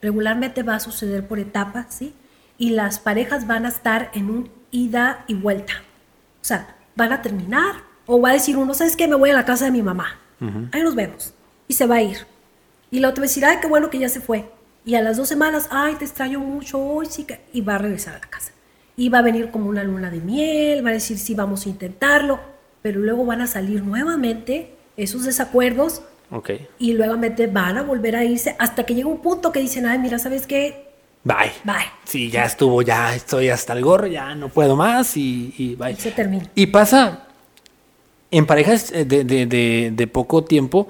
[0.00, 2.14] Regularmente va a suceder por etapas, ¿sí?
[2.56, 5.74] Y las parejas van a estar en un ida y vuelta.
[6.40, 7.74] O sea, van a terminar
[8.06, 9.06] o va a decir uno, ¿sabes qué?
[9.06, 10.20] Me voy a la casa de mi mamá.
[10.72, 11.34] Ahí nos vemos.
[11.68, 12.26] Y se va a ir.
[12.90, 14.50] Y la otra va a decir, ay, qué bueno que ya se fue.
[14.86, 17.44] Y a las dos semanas, ay, te extraño mucho, hoy sí que...
[17.52, 18.53] Y va a regresar a la casa.
[18.96, 21.68] Y va a venir como una luna de miel, va a decir, sí, vamos a
[21.68, 22.38] intentarlo.
[22.82, 26.50] Pero luego van a salir nuevamente esos desacuerdos Ok.
[26.78, 29.98] y nuevamente van a volver a irse hasta que llega un punto que dicen, ay,
[29.98, 30.92] mira, ¿sabes qué?
[31.24, 31.52] Bye.
[31.64, 31.74] Bye.
[32.04, 35.92] Sí, ya estuvo, ya estoy hasta el gorro, ya no puedo más y, y bye.
[35.92, 36.44] Y se termina.
[36.54, 37.24] Y pasa,
[38.30, 40.86] en parejas eh, de, de- de- de poco tiempo,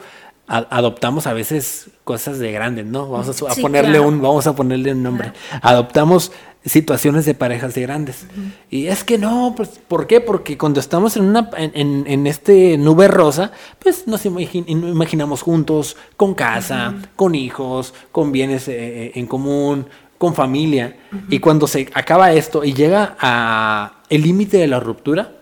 [0.49, 3.09] a- adoptamos a veces cosas de grandes, ¿no?
[3.09, 4.09] Vamos a, su- a Sí, ponerle claro.
[4.09, 5.33] un, vamos a ponerle un nombre.
[5.63, 6.33] Adoptamos
[6.65, 8.27] situaciones de parejas de grandes.
[8.71, 10.21] Y es que no, pues, ¿por qué?
[10.21, 15.97] Porque cuando estamos en una, en, en- este nube rosa, pues nos imagin- imaginamos juntos,
[16.17, 19.87] con casa, con hijos, con bienes eh, en común,
[20.17, 20.97] con familia.
[21.29, 25.33] Y cuando se acaba esto y llega a el límite de la ruptura,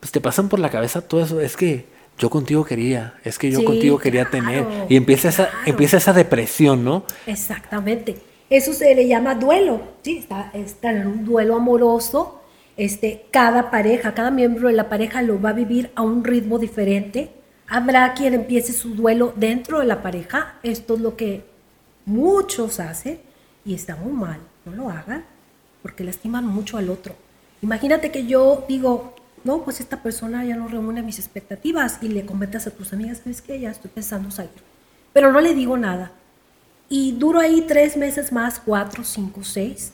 [0.00, 1.40] pues te pasan por la cabeza todo eso.
[1.40, 1.86] Es que
[2.18, 4.66] yo contigo quería, es que yo Sí, contigo quería claro, tener.
[4.90, 7.04] Y empieza esa, empieza esa depresión, ¿no?
[7.26, 8.18] Exactamente.
[8.50, 10.18] Eso se le llama duelo, ¿sí?
[10.18, 10.50] Está,
[10.90, 12.40] en un duelo amoroso.
[12.76, 16.58] Este, cada pareja, cada miembro de la pareja lo va a vivir a un ritmo
[16.58, 17.30] diferente.
[17.68, 20.56] Habrá quien empiece su duelo dentro de la pareja.
[20.64, 21.44] Esto es lo que
[22.06, 23.20] muchos hacen
[23.64, 24.40] y está muy mal.
[24.64, 25.24] No lo hagan
[25.80, 27.14] porque lastiman mucho al otro.
[27.62, 32.26] Imagínate que yo digo, no, pues esta persona ya no reúne mis expectativas y le
[32.26, 33.60] comentas a tus amigas, ¿sabes qué?
[33.60, 34.50] Ya estoy pensando salir.
[35.12, 36.10] Pero no le digo nada.
[36.92, 39.92] Y duro ahí tres meses más, cuatro, cinco, seis,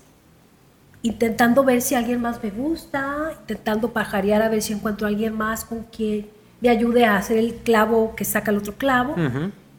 [1.03, 5.37] intentando ver si alguien más me gusta, intentando pajarear a ver si encuentro a alguien
[5.37, 6.31] más con quien
[6.61, 9.15] me ayude a hacer el clavo que saca el otro clavo.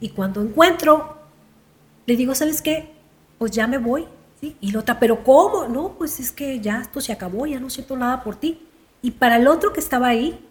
[0.00, 1.18] Y cuando encuentro,
[2.06, 2.92] le digo, ¿sabes qué?
[3.36, 4.06] Pues ya me voy.
[4.40, 4.56] ¿sí?
[4.60, 5.66] Y la otra, ¿pero cómo?
[5.66, 8.64] No, pues es que ya esto se acabó, ya no siento nada por ti.
[9.02, 10.47] Y para el otro que estaba ahí,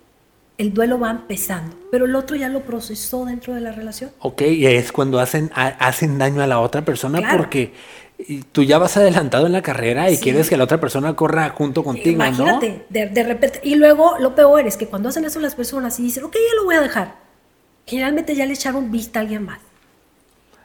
[0.57, 4.11] el duelo va empezando, pero el otro ya lo procesó dentro de la relación.
[4.19, 7.37] Ok, y es cuando hacen, ha- hacen daño a la otra persona Claro.
[7.37, 7.73] porque
[8.51, 10.23] tú ya vas adelantado en la carrera y Sí.
[10.23, 13.59] quieres que la otra persona corra junto contigo, Imagínate, de, de repente.
[13.63, 16.55] Y luego lo peor es que cuando hacen eso las personas y dicen, ok, ya
[16.55, 17.15] lo voy a dejar,
[17.85, 19.59] generalmente ya le echaron vista a alguien más.
[19.59, 19.67] ¿no?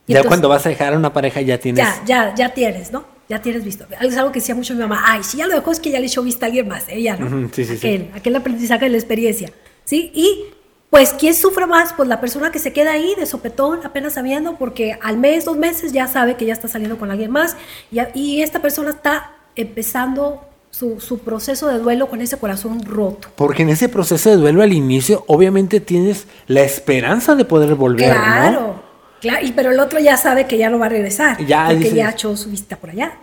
[0.06, 1.84] Y Ya entonces, cuando vas a dejar a una pareja ya tienes...
[1.86, 3.04] Ya, ya, ya tienes, ¿no?
[3.28, 3.86] Ya tienes visto.
[4.00, 5.02] Es algo que decía mucho mi mamá.
[5.06, 6.84] Ay, si ya lo dejó es que ya le echó vista a alguien más.
[6.88, 7.26] Ella, ¿no?
[7.26, 7.86] Ujú, sí, sí, sí.
[7.86, 9.50] aquel, aquel aprendizaje de la experiencia.
[9.92, 10.10] ¿Sí?
[10.14, 10.46] Y
[10.88, 11.92] Pues, ¿quién sufre más?
[11.92, 15.58] Pues la persona que se queda ahí de sopetón, apenas sabiendo, porque al mes, dos
[15.58, 17.58] meses ya sabe que ya está saliendo con alguien más
[17.90, 20.40] y, y esta persona está empezando
[20.70, 23.28] su, su, proceso de duelo con ese corazón roto.
[23.36, 28.12] Porque en ese proceso de duelo al inicio, obviamente tienes la esperanza de poder volver.
[28.12, 28.82] Claro,
[29.20, 31.92] claro, y, pero el otro ya sabe que ya no va a regresar, ya porque
[31.92, 33.18] ya echó su vista por allá.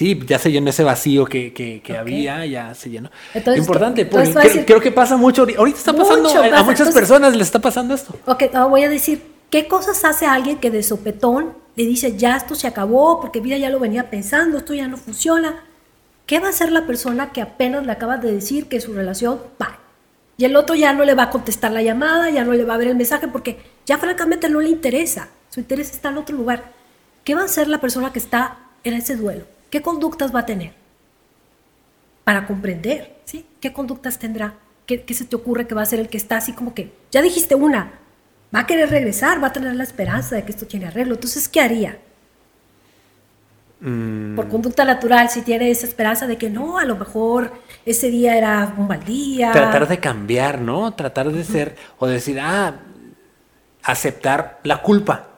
[0.00, 3.10] Sí, ya se llenó ese vacío que, que, que había, ya se llenó.
[3.34, 4.30] Entonces, Importante, pues,
[4.64, 5.42] creo, que pasa mucho.
[5.58, 8.14] Ahorita está pasando, a, muchas personas les está pasando esto.
[8.24, 12.54] Ok, voy a decir, ¿qué cosas hace alguien que de sopetón le dice, ya esto
[12.54, 15.64] se acabó, porque mira, ya lo venía pensando, esto ya no funciona?
[16.24, 19.38] ¿Qué va a hacer la persona que apenas le acaba de decir que su relación
[19.60, 19.80] va?
[20.38, 22.72] Y el otro ya no le va a contestar la llamada, ya no le va
[22.72, 25.28] a ver el mensaje, porque ya francamente no le interesa.
[25.50, 26.72] Su interés está en otro lugar.
[27.22, 29.59] ¿Qué va a hacer la persona que está en ese duelo?
[29.70, 30.72] ¿Qué conductas va a tener?
[32.24, 33.46] Para comprender, ¿sí?
[33.60, 34.54] ¿Qué conductas tendrá?
[34.86, 37.22] ¿Qué, se te ocurre que va a ser el que está así como que, ya
[37.22, 37.92] dijiste una,
[38.54, 41.14] va a querer regresar, va a tener la esperanza de que esto tiene arreglo?
[41.14, 41.98] Entonces, ¿qué haría?
[43.80, 44.34] Mm.
[44.34, 47.52] Por conducta natural, si tiene esa esperanza de que no, a lo mejor
[47.86, 49.52] ese día era un mal día.
[49.52, 50.92] Tratar de cambiar, ¿no?
[50.92, 52.74] Tratar de ser, o decir, ah,
[53.84, 55.29] aceptar la culpa.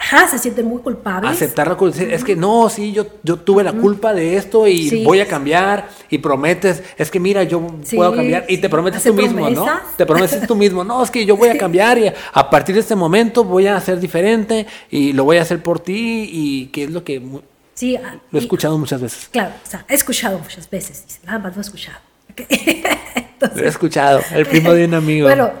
[0.00, 1.30] Ajá, se sienten muy culpables.
[1.30, 1.98] Aceptar la culpa.
[2.02, 5.88] Es que no, sí, yo, yo tuve la culpa de esto y voy a cambiar
[6.08, 9.66] y prometes, es que mira, yo puedo cambiar y te prometes tú mismo, ¿no?
[9.96, 12.80] Te prometes tú mismo, no, es que yo voy a cambiar y a partir de
[12.80, 16.84] este momento voy a ser diferente y lo voy a hacer por ti y que
[16.84, 17.20] es lo que...
[17.74, 19.28] Sí, ah, lo he escuchado muchas veces.
[19.30, 21.98] Claro, o sea, he escuchado muchas veces, dice, nada más lo he escuchado.
[23.54, 25.26] lo he escuchado, el primo de un amigo.
[25.28, 25.52] Bueno,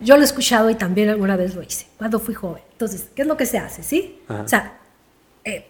[0.00, 2.69] yo lo he escuchado y también alguna vez lo hice, cuando fui joven.
[2.80, 3.82] Entonces, ¿qué es lo que se hace?
[3.82, 4.22] ¿Sí?
[4.26, 4.78] O sea,
[5.44, 5.66] eh,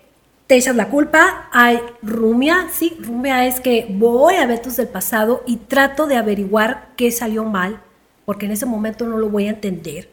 [0.47, 2.97] te echas la culpa, hay rumia, ¿sí?
[3.01, 7.83] Rumia es que voy a eventos del pasado y trato de averiguar qué salió mal,
[8.25, 10.09] porque en ese momento no lo voy a entender.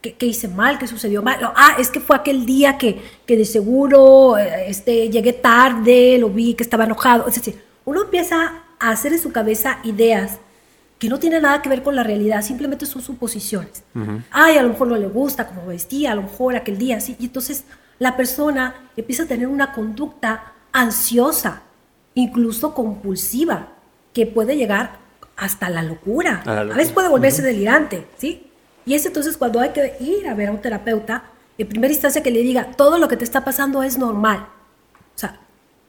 [0.00, 0.80] ¿Qué, qué hice mal?
[0.80, 1.38] ¿Qué sucedió mal?
[1.54, 6.28] ah, es que fue aquel día que, que de seguro eh, este, llegué tarde, lo
[6.28, 7.28] vi que estaba enojado.
[7.28, 10.40] Es decir, uno empieza a hacer en su cabeza ideas
[11.02, 13.82] que no tiene nada que ver con la realidad, simplemente son suposiciones.
[14.30, 17.16] Ay, a lo mejor no le gusta como vestía, a lo mejor aquel día, sí.
[17.18, 17.64] Y entonces
[17.98, 21.62] la persona empieza a tener una conducta ansiosa,
[22.14, 23.70] incluso compulsiva,
[24.12, 25.00] que puede llegar
[25.36, 26.40] hasta la locura.
[26.46, 28.46] A, veces puede volverse delirante, ¿sí?
[28.86, 31.24] Y es entonces cuando hay que ir a ver a un terapeuta,
[31.58, 34.46] en primera instancia que le diga, todo lo que te está pasando es normal.
[35.16, 35.40] O sea,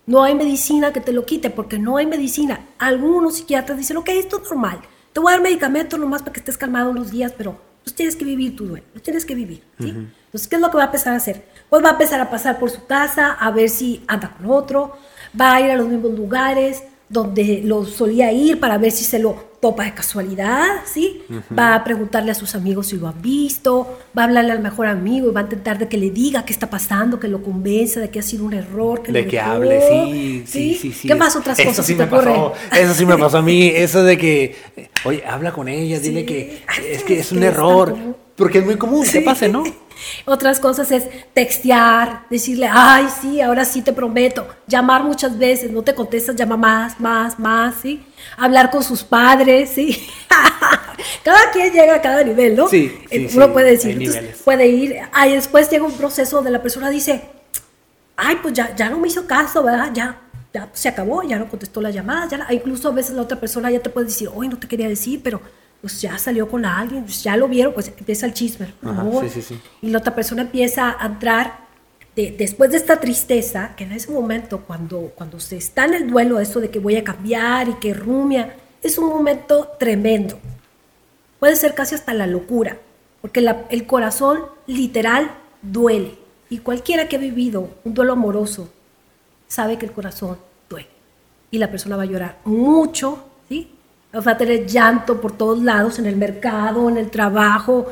[0.07, 2.61] no hay medicina que te lo quite, porque no hay medicina.
[2.80, 4.82] Algunos psiquiatras dicen, ok, esto es normal
[5.14, 8.16] te voy a dar medicamento nomás para que estés calmado unos días, pero pues tienes
[8.16, 9.64] que vivir tu duelo, lo tienes que vivir.
[9.80, 9.89] ¿sí?
[9.89, 11.45] Entonces, ¿qué es lo que va a empezar a hacer?
[11.70, 14.97] Pues va a empezar a pasar por su casa, a ver si anda con otro,
[15.39, 19.20] va a ir a los mismos lugares donde lo solía ir para ver si se
[19.20, 21.22] lo topa de casualidad, ¿sí?
[21.57, 24.88] Va a preguntarle a sus amigos si lo han visto, va a hablarle al mejor
[24.88, 28.01] amigo y va a intentar de que le diga qué está pasando, que lo convenza
[28.01, 29.01] de que ha sido un error.
[29.01, 31.07] Que de que hable, sí, sí, sí, sí.
[31.07, 34.18] ¿Qué más otras cosas sí me pasó, Eso sí me pasó a mí, eso de
[34.18, 34.53] que,
[35.05, 37.95] oye, habla con ella, dile que es que es un error,
[38.36, 39.63] porque es muy común que pase, ¿no?
[40.25, 45.81] Otras cosas es textear, decirle, ay, sí, ahora sí te prometo, llamar muchas veces, no
[45.81, 48.03] te contestas, llama más, más, más, ¿sí?
[48.38, 50.07] Hablar con sus padres, ¿sí?
[51.23, 52.67] cada quien llega a cada nivel, ¿no?
[52.67, 56.89] Sí, eh, Uno puede decir, puede ir, ahí después llega un proceso donde la persona
[56.89, 57.21] dice,
[58.17, 59.91] ay, pues ya, ya no me hizo caso, ¿verdad?
[59.93, 60.21] Ya,
[60.53, 63.71] ya se acabó, ya no contestó la llamada, ya incluso a veces la otra persona
[63.71, 65.39] ya te puede decir, hoy no te quería decir, pero
[65.84, 68.73] pues ya salió con alguien, pues ya lo vieron, pues empieza el chisme.
[69.81, 71.57] Y la otra persona empieza a entrar
[72.15, 76.39] después de esta tristeza, que en ese momento, cuando, cuando se está en el duelo,
[76.39, 80.39] eso de que voy a cambiar y que rumia, es un momento tremendo.
[81.38, 82.77] Puede ser casi hasta la locura,
[83.19, 85.31] porque el corazón literal
[85.61, 86.17] duele.
[86.49, 88.69] Y cualquiera que ha vivido un duelo amoroso
[89.49, 90.38] sabe que el corazón
[90.69, 90.88] duele.
[91.51, 93.32] Y la persona va a llorar mucho, ¿sí?
[94.16, 97.88] Va a tener llanto por todos lados, en el mercado, en el trabajo,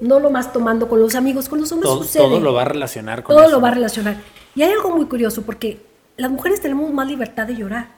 [0.00, 2.22] no lo más tomando con los amigos, con los hombres todo, sucede.
[2.22, 4.16] Todo lo va a relacionar con Todo lo va a relacionar.
[4.54, 5.84] Y hay algo muy curioso, porque
[6.16, 7.88] las mujeres tenemos más libertad de llorar.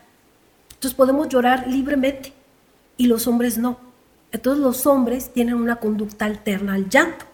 [0.71, 2.33] Entonces podemos llorar libremente
[2.97, 3.79] y los hombres no.
[4.33, 7.25] Entonces los hombres tienen una conducta alterna al llanto.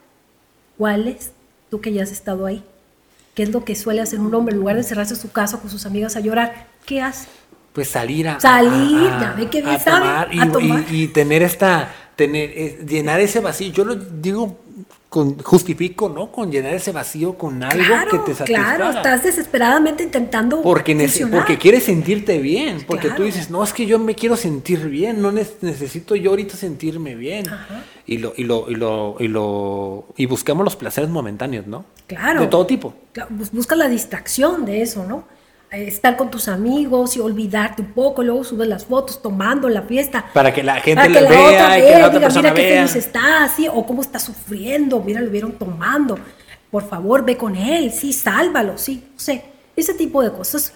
[0.79, 1.33] ¿Cuál es?
[1.71, 2.63] Tú que ya has estado ahí.
[3.35, 5.61] ¿Qué es lo que suele hacer un hombre en lugar de cerrarse en su casa
[5.61, 6.69] con sus amigas a llorar?
[6.87, 7.29] ¿Qué hace?
[7.75, 13.41] Pues salir a salir, ya ve que bien tomar, y, tener esta tener llenar ese
[13.41, 13.73] vacío.
[13.73, 14.61] Yo lo digo
[15.09, 16.31] con, justifico, ¿no?
[16.31, 18.77] Con llenar ese vacío con algo claro, que te satisfaga.
[18.77, 21.41] Claro, estás desesperadamente intentando porque, funcionar.
[21.41, 23.25] porque quieres sentirte bien, porque tú Claro.
[23.25, 27.17] dices, no, es que yo me quiero sentir bien, no ne- necesito yo ahorita sentirme
[27.17, 27.49] bien.
[27.49, 27.83] Ajá.
[28.07, 31.85] Y lo, y lo, y lo, y lo, y buscamos los placeres momentáneos, ¿no?
[32.07, 32.41] Claro.
[32.41, 32.95] De todo tipo.
[33.53, 35.27] Busca la distracción de eso, ¿no?
[35.75, 39.83] Eh, Estar con tus amigos y olvidarte un poco, luego subes las fotos tomando la
[39.83, 40.25] fiesta.
[40.33, 42.53] Para que la gente Para que la vea otra y que la otra diga, persona
[42.53, 42.87] mira qué vea.
[42.89, 46.19] feliz está, sí, o cómo está sufriendo, mira, lo vieron tomando.
[46.71, 49.45] Por favor, ve con él, sí, sálvalo, sí, no sé,
[49.77, 50.73] ese tipo de cosas.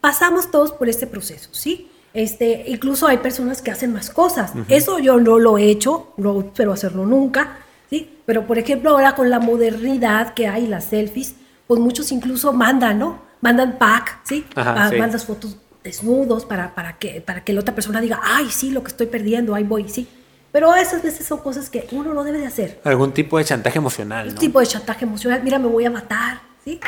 [0.00, 1.88] Pasamos todos por este proceso, ¿sí?
[2.14, 4.52] Este, incluso hay personas que hacen más cosas.
[4.68, 8.18] Eso yo no lo he hecho, no espero hacerlo nunca, ¿sí?
[8.26, 11.34] Pero, por ejemplo, ahora con la modernidad que hay, las selfies,
[11.66, 13.31] pues muchos incluso mandan, ¿no?
[13.42, 14.46] Mandan pack, ¿sí?
[14.54, 14.96] Ajá, sí.
[14.96, 18.82] Mandas fotos desnudos para, para, que, para que la otra persona diga, ay, sí, lo
[18.82, 20.08] que estoy perdiendo, ahí voy, sí.
[20.52, 22.80] Pero esas veces son cosas que uno no debe de hacer.
[22.84, 24.40] Algún tipo de chantaje emocional, Un ¿no?
[24.40, 26.78] tipo de chantaje emocional, mira, me voy a matar, ¿sí?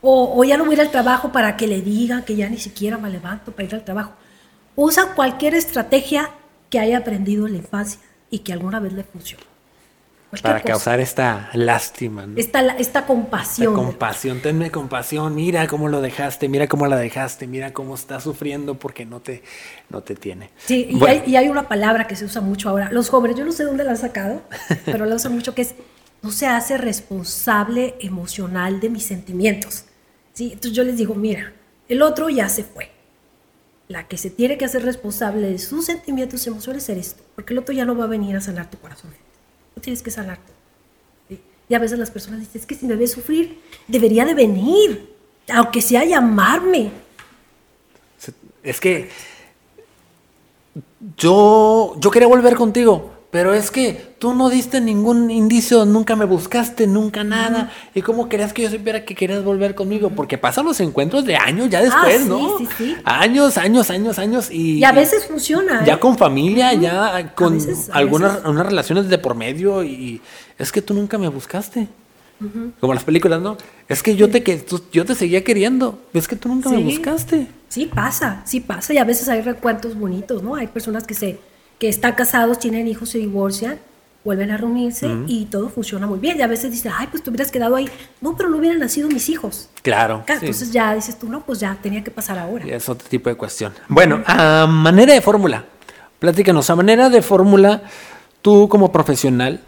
[0.00, 2.48] O, o ya no voy a ir al trabajo para que le digan que ya
[2.48, 4.12] ni siquiera me levanto para ir al trabajo.
[4.76, 6.30] Usa cualquier estrategia
[6.70, 9.44] que haya aprendido en la infancia y que alguna vez le funcione.
[10.42, 10.72] Para cosa.
[10.72, 12.38] causar esta lástima, ¿no?
[12.38, 13.74] esta, esta Esta compasión.
[13.74, 18.74] compasión, tenme compasión, mira cómo lo dejaste, mira cómo la dejaste, mira cómo está sufriendo
[18.78, 19.42] porque no te,
[19.90, 20.50] no te tiene.
[20.66, 22.90] Sí, y, Bueno, hay, y hay una palabra que se usa mucho ahora.
[22.92, 24.42] Los jóvenes, yo no sé dónde la han sacado,
[24.84, 25.74] pero la usan mucho, que es
[26.22, 29.84] no se hace responsable emocional de mis sentimientos.
[30.32, 30.46] ¿Sí?
[30.52, 31.52] Entonces yo les digo, mira,
[31.88, 32.90] el otro ya se fue.
[33.86, 37.52] La que se tiene que hacer responsable de sus sentimientos y emociones eres tú, porque
[37.52, 39.10] el otro ya no va a venir a sanar tu corazón.
[39.80, 40.52] Tienes que sanar tú.
[41.28, 41.40] ¿sí?
[41.68, 45.14] Y a veces las personas dicen, es que si me ves sufrir, debería de venir,
[45.52, 46.90] aunque sea llamarme.
[48.62, 49.10] es que
[51.16, 56.24] yo, yo quería volver contigo, pero es que tú no diste ningún indicio, nunca me
[56.24, 57.72] buscaste, nunca nada.
[57.92, 60.10] ¿Y cómo querías que yo supiera que querías volver conmigo?
[60.10, 62.58] Porque pasan los encuentros de años ya después, Ah, sí, ¿no?
[62.58, 62.96] sí, sí.
[63.04, 64.50] Años, años, años, años.
[64.52, 65.84] Y, Y a veces funciona.
[65.84, 65.98] Ya ¿eh?
[65.98, 68.48] con familia, ya con veces- a algunas veces.
[68.48, 70.20] unas relaciones de por medio y
[70.56, 71.88] es que tú nunca me buscaste.
[72.78, 73.56] Como las películas, ¿no?
[73.88, 76.78] Es que yo te que tú- yo te seguía queriendo, es que tú nunca me
[76.84, 77.48] buscaste.
[77.68, 80.54] Sí pasa, sí pasa y a veces hay recuentos bonitos, ¿no?
[80.54, 81.38] Hay personas que se
[81.78, 83.78] que están casados, tienen hijos, se divorcian,
[84.24, 86.38] vuelven a reunirse y todo funciona muy bien.
[86.38, 87.88] Y a veces dicen, ay, pues te hubieras quedado ahí.
[88.20, 89.68] No, pero no hubieran nacido mis hijos.
[89.82, 90.22] Claro.
[90.24, 90.46] Claro, sí.
[90.46, 92.66] Entonces ya dices tú, no, pues ya tenía que pasar ahora.
[92.66, 93.72] Y es otro tipo de cuestión.
[93.88, 95.64] Bueno, a manera de fórmula,
[96.18, 97.82] platícanos, a manera de fórmula,
[98.40, 99.60] tú como profesional,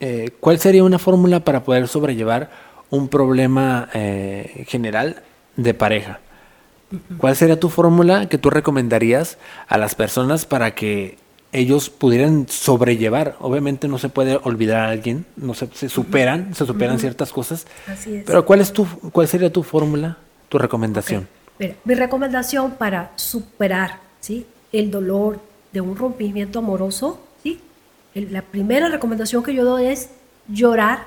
[0.00, 2.50] eh, ¿cuál sería una fórmula para poder sobrellevar
[2.90, 5.22] un problema eh, general
[5.56, 6.18] de pareja?
[7.18, 9.38] ¿Cuál sería tu fórmula que tú recomendarías
[9.68, 11.18] a las personas para que
[11.52, 13.36] ellos pudieran sobrellevar?
[13.40, 17.66] Obviamente no se puede olvidar a alguien, no se, se superan, se superan ciertas cosas.
[17.86, 18.24] Así es.
[18.24, 20.16] Pero ¿cuál es tu, cuál sería tu fórmula,
[20.48, 21.28] tu recomendación?
[21.58, 24.46] Mira, mi recomendación para superar ¿sí?
[24.72, 25.40] el dolor
[25.72, 27.60] de un rompimiento amoroso, ¿sí?
[28.14, 30.10] El- la primera recomendación que yo doy es
[30.48, 31.04] llorar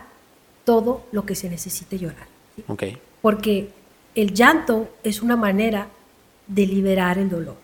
[0.63, 2.27] todo lo que se necesite llorar.
[2.55, 2.63] ¿sí?
[2.67, 2.84] Ok.
[3.21, 3.69] Porque
[4.16, 5.88] el llanto es una manera
[6.47, 7.57] de liberar el dolor.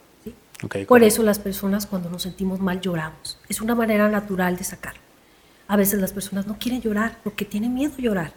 [0.62, 1.06] Por correcto.
[1.06, 3.38] eso las personas cuando nos sentimos mal lloramos.
[3.48, 5.00] Es una manera natural de sacarlo.
[5.68, 8.34] A veces las personas no quieren llorar porque tienen miedo a llorar.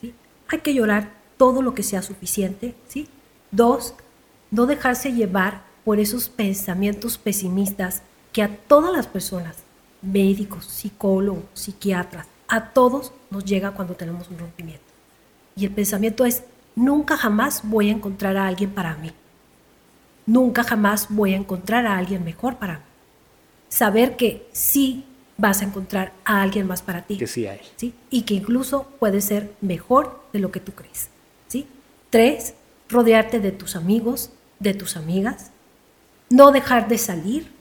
[0.00, 0.14] ¿sí?
[0.48, 2.74] Hay que llorar todo lo que sea suficiente.
[2.88, 3.08] ¿sí?
[3.50, 3.94] Dos,
[4.50, 8.02] no dejarse llevar por esos pensamientos pesimistas
[8.32, 9.56] que a todas las personas,
[10.00, 14.84] médicos, psicólogos, psiquiatras, a todos nos llega cuando tenemos un rompimiento.
[15.56, 16.42] Y el pensamiento es,
[16.76, 19.10] nunca jamás voy a encontrar a alguien para mí.
[20.26, 22.84] Nunca jamás voy a encontrar a alguien mejor para mí.
[23.68, 25.04] Saber que sí
[25.36, 27.16] vas a encontrar a alguien más para ti.
[27.16, 27.60] Que sí hay.
[27.76, 27.94] ¿sí?
[28.10, 31.08] Y que incluso puede ser mejor de lo que tú crees.
[31.48, 31.66] ¿sí?
[32.10, 32.54] Tres,
[32.88, 35.50] rodearte de tus amigos, de tus amigas.
[36.30, 37.52] No dejar de salir,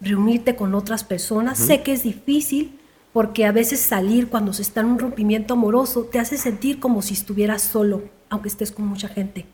[0.00, 1.58] reunirte con otras personas.
[1.58, 2.78] Sé que es difícil
[3.12, 7.00] porque a veces salir cuando se está en un rompimiento amoroso te hace sentir como
[7.00, 9.46] si estuvieras solo, aunque estés con mucha gente.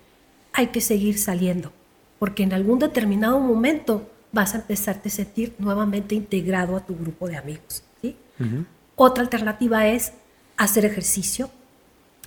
[0.52, 1.72] Hay que seguir saliendo,
[2.18, 7.28] porque en algún determinado momento vas a empezarte a sentir nuevamente integrado a tu grupo
[7.28, 7.82] de amigos.
[8.00, 8.16] ¿sí?
[8.96, 10.12] Otra alternativa es
[10.56, 11.50] hacer ejercicio.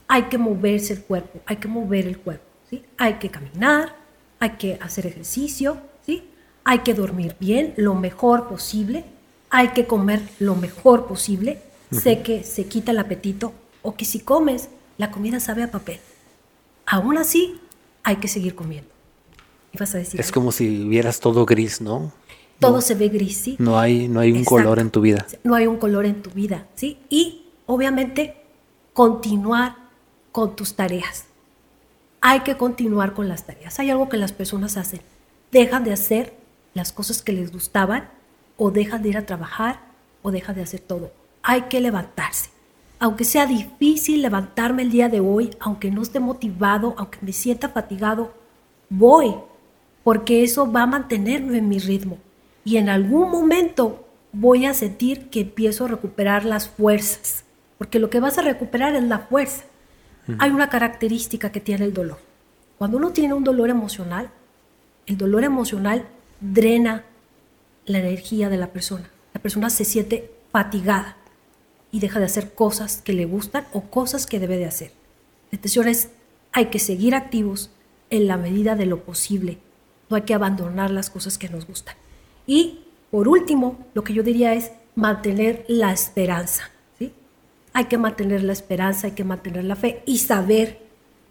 [0.08, 2.46] Hay que moverse el cuerpo, hay que mover el cuerpo.
[2.70, 2.84] ¿sí?
[2.98, 3.96] Hay que caminar,
[4.40, 6.30] hay que hacer ejercicio, ¿sí?
[6.64, 9.06] hay que dormir bien, lo mejor posible,
[9.50, 11.60] hay que comer lo mejor posible.
[11.92, 16.00] Sé que se quita el apetito o que si comes, la comida sabe a papel.
[16.86, 17.60] Aún así,
[18.04, 18.90] hay que seguir comiendo.
[19.72, 20.20] ¿Y vas a decir?
[20.20, 20.36] Es algo?
[20.36, 22.12] como si vieras todo gris, ¿no?
[22.60, 23.56] Todo se ve gris, ¿sí?
[23.60, 24.56] No hay, no hay un Exacto.
[24.56, 25.26] color en tu vida.
[25.44, 27.00] No hay un color en tu vida, ¿sí?
[27.10, 28.38] Y obviamente,
[28.94, 29.76] continuar
[30.32, 31.26] con tus tareas.
[32.22, 33.80] Hay que continuar con las tareas.
[33.80, 35.02] Hay algo que las personas hacen.
[35.52, 36.38] Dejan de hacer
[36.74, 38.10] las cosas que les gustaban
[38.56, 39.82] o dejan de ir a trabajar
[40.22, 41.12] o dejan de hacer todo.
[41.42, 42.50] Hay que levantarse.
[43.04, 47.68] Aunque sea difícil levantarme el día de hoy, aunque no esté motivado, aunque me sienta
[47.68, 48.34] fatigado,
[48.88, 49.36] voy,
[50.06, 52.18] porque eso va a mantenerme en mi ritmo.
[52.64, 57.44] Y en algún momento voy a sentir que empiezo a recuperar las fuerzas,
[57.78, 59.66] porque lo que vas a recuperar es la fuerza.
[60.40, 62.20] Hay una característica que tiene el dolor.
[62.78, 64.30] Cuando uno tiene un dolor emocional,
[65.08, 66.06] el dolor emocional
[66.40, 67.04] drena
[67.86, 69.10] la energía de la persona.
[69.34, 71.18] La persona se siente fatigada
[71.94, 74.92] y deja de hacer cosas que le gustan o cosas que debe de hacer.
[75.52, 76.10] La intención es,
[76.52, 77.70] hay que seguir activos
[78.10, 79.60] en la medida de lo posible.
[80.10, 81.96] No hay que abandonar las cosas que nos gustan.
[82.48, 82.80] Y
[83.12, 86.72] por último, lo que yo diría es mantener la esperanza.
[86.98, 87.14] ¿sí?
[87.74, 90.80] Hay que mantener la esperanza, hay que mantener la fe y saber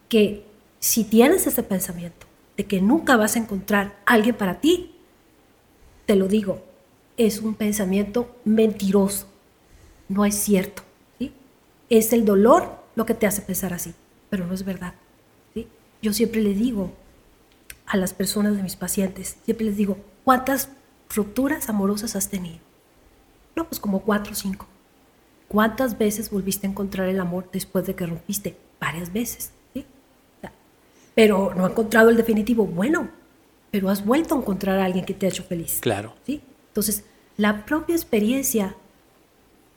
[0.09, 0.47] que
[0.79, 4.95] si tienes ese pensamiento de que nunca vas a encontrar alguien para ti,
[6.07, 6.63] te lo digo,
[7.17, 9.27] es un pensamiento mentiroso,
[10.13, 10.83] no es cierto.
[11.19, 11.33] ¿sí?
[11.89, 13.95] Es el dolor lo que te hace pensar así,
[14.31, 14.95] pero no es verdad.
[15.55, 15.67] ¿sí?
[16.03, 16.93] Yo siempre le digo
[17.87, 20.71] a las personas de mis pacientes, siempre les digo, ¿cuántas
[21.15, 22.59] rupturas amorosas has tenido?
[23.57, 24.67] No, pues como cuatro o cinco.
[25.49, 28.57] ¿Cuántas veces volviste a encontrar el amor después de que rompiste?
[28.81, 29.53] Varias veces.
[29.75, 29.85] ¿sí?
[31.15, 32.65] Pero no he encontrado el definitivo.
[32.65, 33.11] Bueno,
[33.71, 35.81] pero has vuelto a encontrar a alguien que te ha hecho feliz.
[35.81, 36.15] Claro.
[36.25, 36.41] ¿sí?
[36.69, 37.05] Entonces,
[37.37, 38.75] la propia experiencia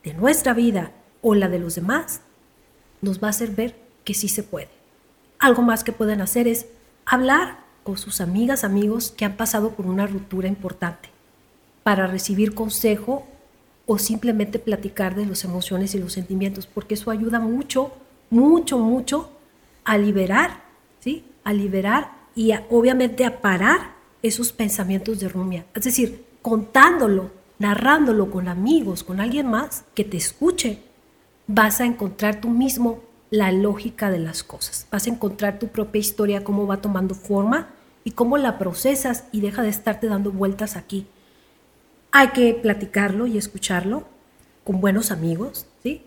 [0.06, 2.22] de nuestra vida o la de los demás
[3.02, 3.76] nos va a hacer ver
[4.06, 4.70] que sí se puede.
[5.40, 6.68] Algo más que pueden hacer es
[7.06, 11.10] hablar con sus amigas, amigos que han pasado por una ruptura importante
[11.84, 13.28] para recibir consejo
[13.86, 17.92] o simplemente platicar de las emociones y los sentimientos, porque eso ayuda mucho,
[18.30, 19.30] mucho, mucho
[19.84, 20.64] a liberar,
[21.00, 21.26] ¿sí?
[21.44, 23.94] A liberar y obviamente a parar
[24.24, 25.66] esos pensamientos de rumia.
[25.76, 27.30] Es decir, contándolo,
[27.60, 30.82] narrándolo con amigos, con alguien más que te escuche,
[31.48, 34.88] vas a encontrar tú mismo la lógica de las cosas.
[34.92, 37.70] Vas a encontrar tu propia historia, cómo va tomando forma
[38.04, 41.08] y cómo la procesas y deja de estarte dando vueltas aquí
[42.18, 44.06] hay que platicarlo y escucharlo
[44.64, 46.02] con buenos amigos, ¿sí?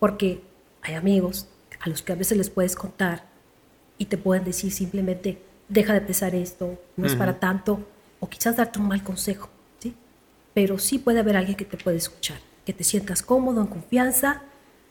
[0.00, 0.42] Porque
[0.82, 1.46] hay amigos
[1.78, 3.26] a los que a veces les puedes contar
[3.96, 7.86] y te pueden decir simplemente, deja de pesar esto, no es para tanto,
[8.18, 9.48] o quizás darte un mal consejo.
[10.54, 14.42] Pero sí puede haber alguien que te puede escuchar, que te sientas cómodo, en confianza,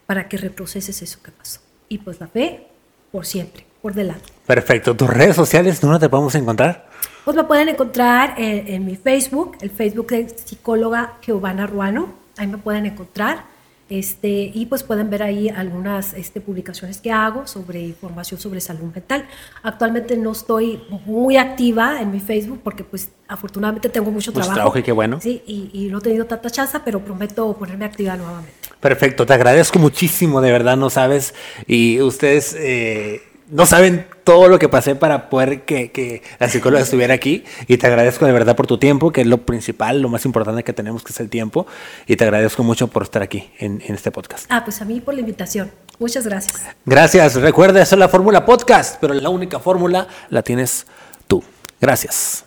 [0.05, 1.61] para que reproceses eso que pasó.
[1.89, 2.67] Y pues la fe,
[3.11, 4.25] por siempre, por delante.
[4.45, 4.95] Perfecto.
[4.95, 6.87] ¿Tus redes sociales, dónde te podemos encontrar?
[7.23, 12.57] Pues me pueden encontrar en, mi Facebook, el Facebook de psicóloga Giovanna Ruano, ahí me
[12.57, 13.45] pueden encontrar.
[13.89, 18.93] Este, y pues pueden ver ahí algunas este, publicaciones que hago sobre información sobre salud
[18.93, 19.25] mental.
[19.61, 24.53] Actualmente no estoy muy activa en mi Facebook porque pues afortunadamente tengo mucho trabajo.
[24.53, 25.19] trabajo y qué bueno.
[25.21, 28.53] Sí, y, y, no he tenido tanta chance, pero prometo ponerme activa nuevamente.
[28.79, 31.33] Perfecto, te agradezco muchísimo, de verdad, no sabes.
[31.67, 32.55] Y ustedes...
[32.57, 37.77] Eh, no saben todo lo que pasé para poder que, la psicóloga estuviera aquí y
[37.77, 40.73] te agradezco de verdad por tu tiempo, que es lo principal, lo más importante que
[40.73, 41.67] tenemos, que es el tiempo,
[42.07, 44.45] y te agradezco mucho por estar aquí en, en este podcast.
[44.49, 45.71] Ah, pues a mí por la invitación.
[45.99, 46.61] Muchas gracias.
[46.85, 47.35] Gracias.
[47.35, 50.85] Recuerda, esa es la fórmula podcast, pero la única fórmula la tienes
[51.27, 51.43] tú.
[51.79, 52.45] Gracias.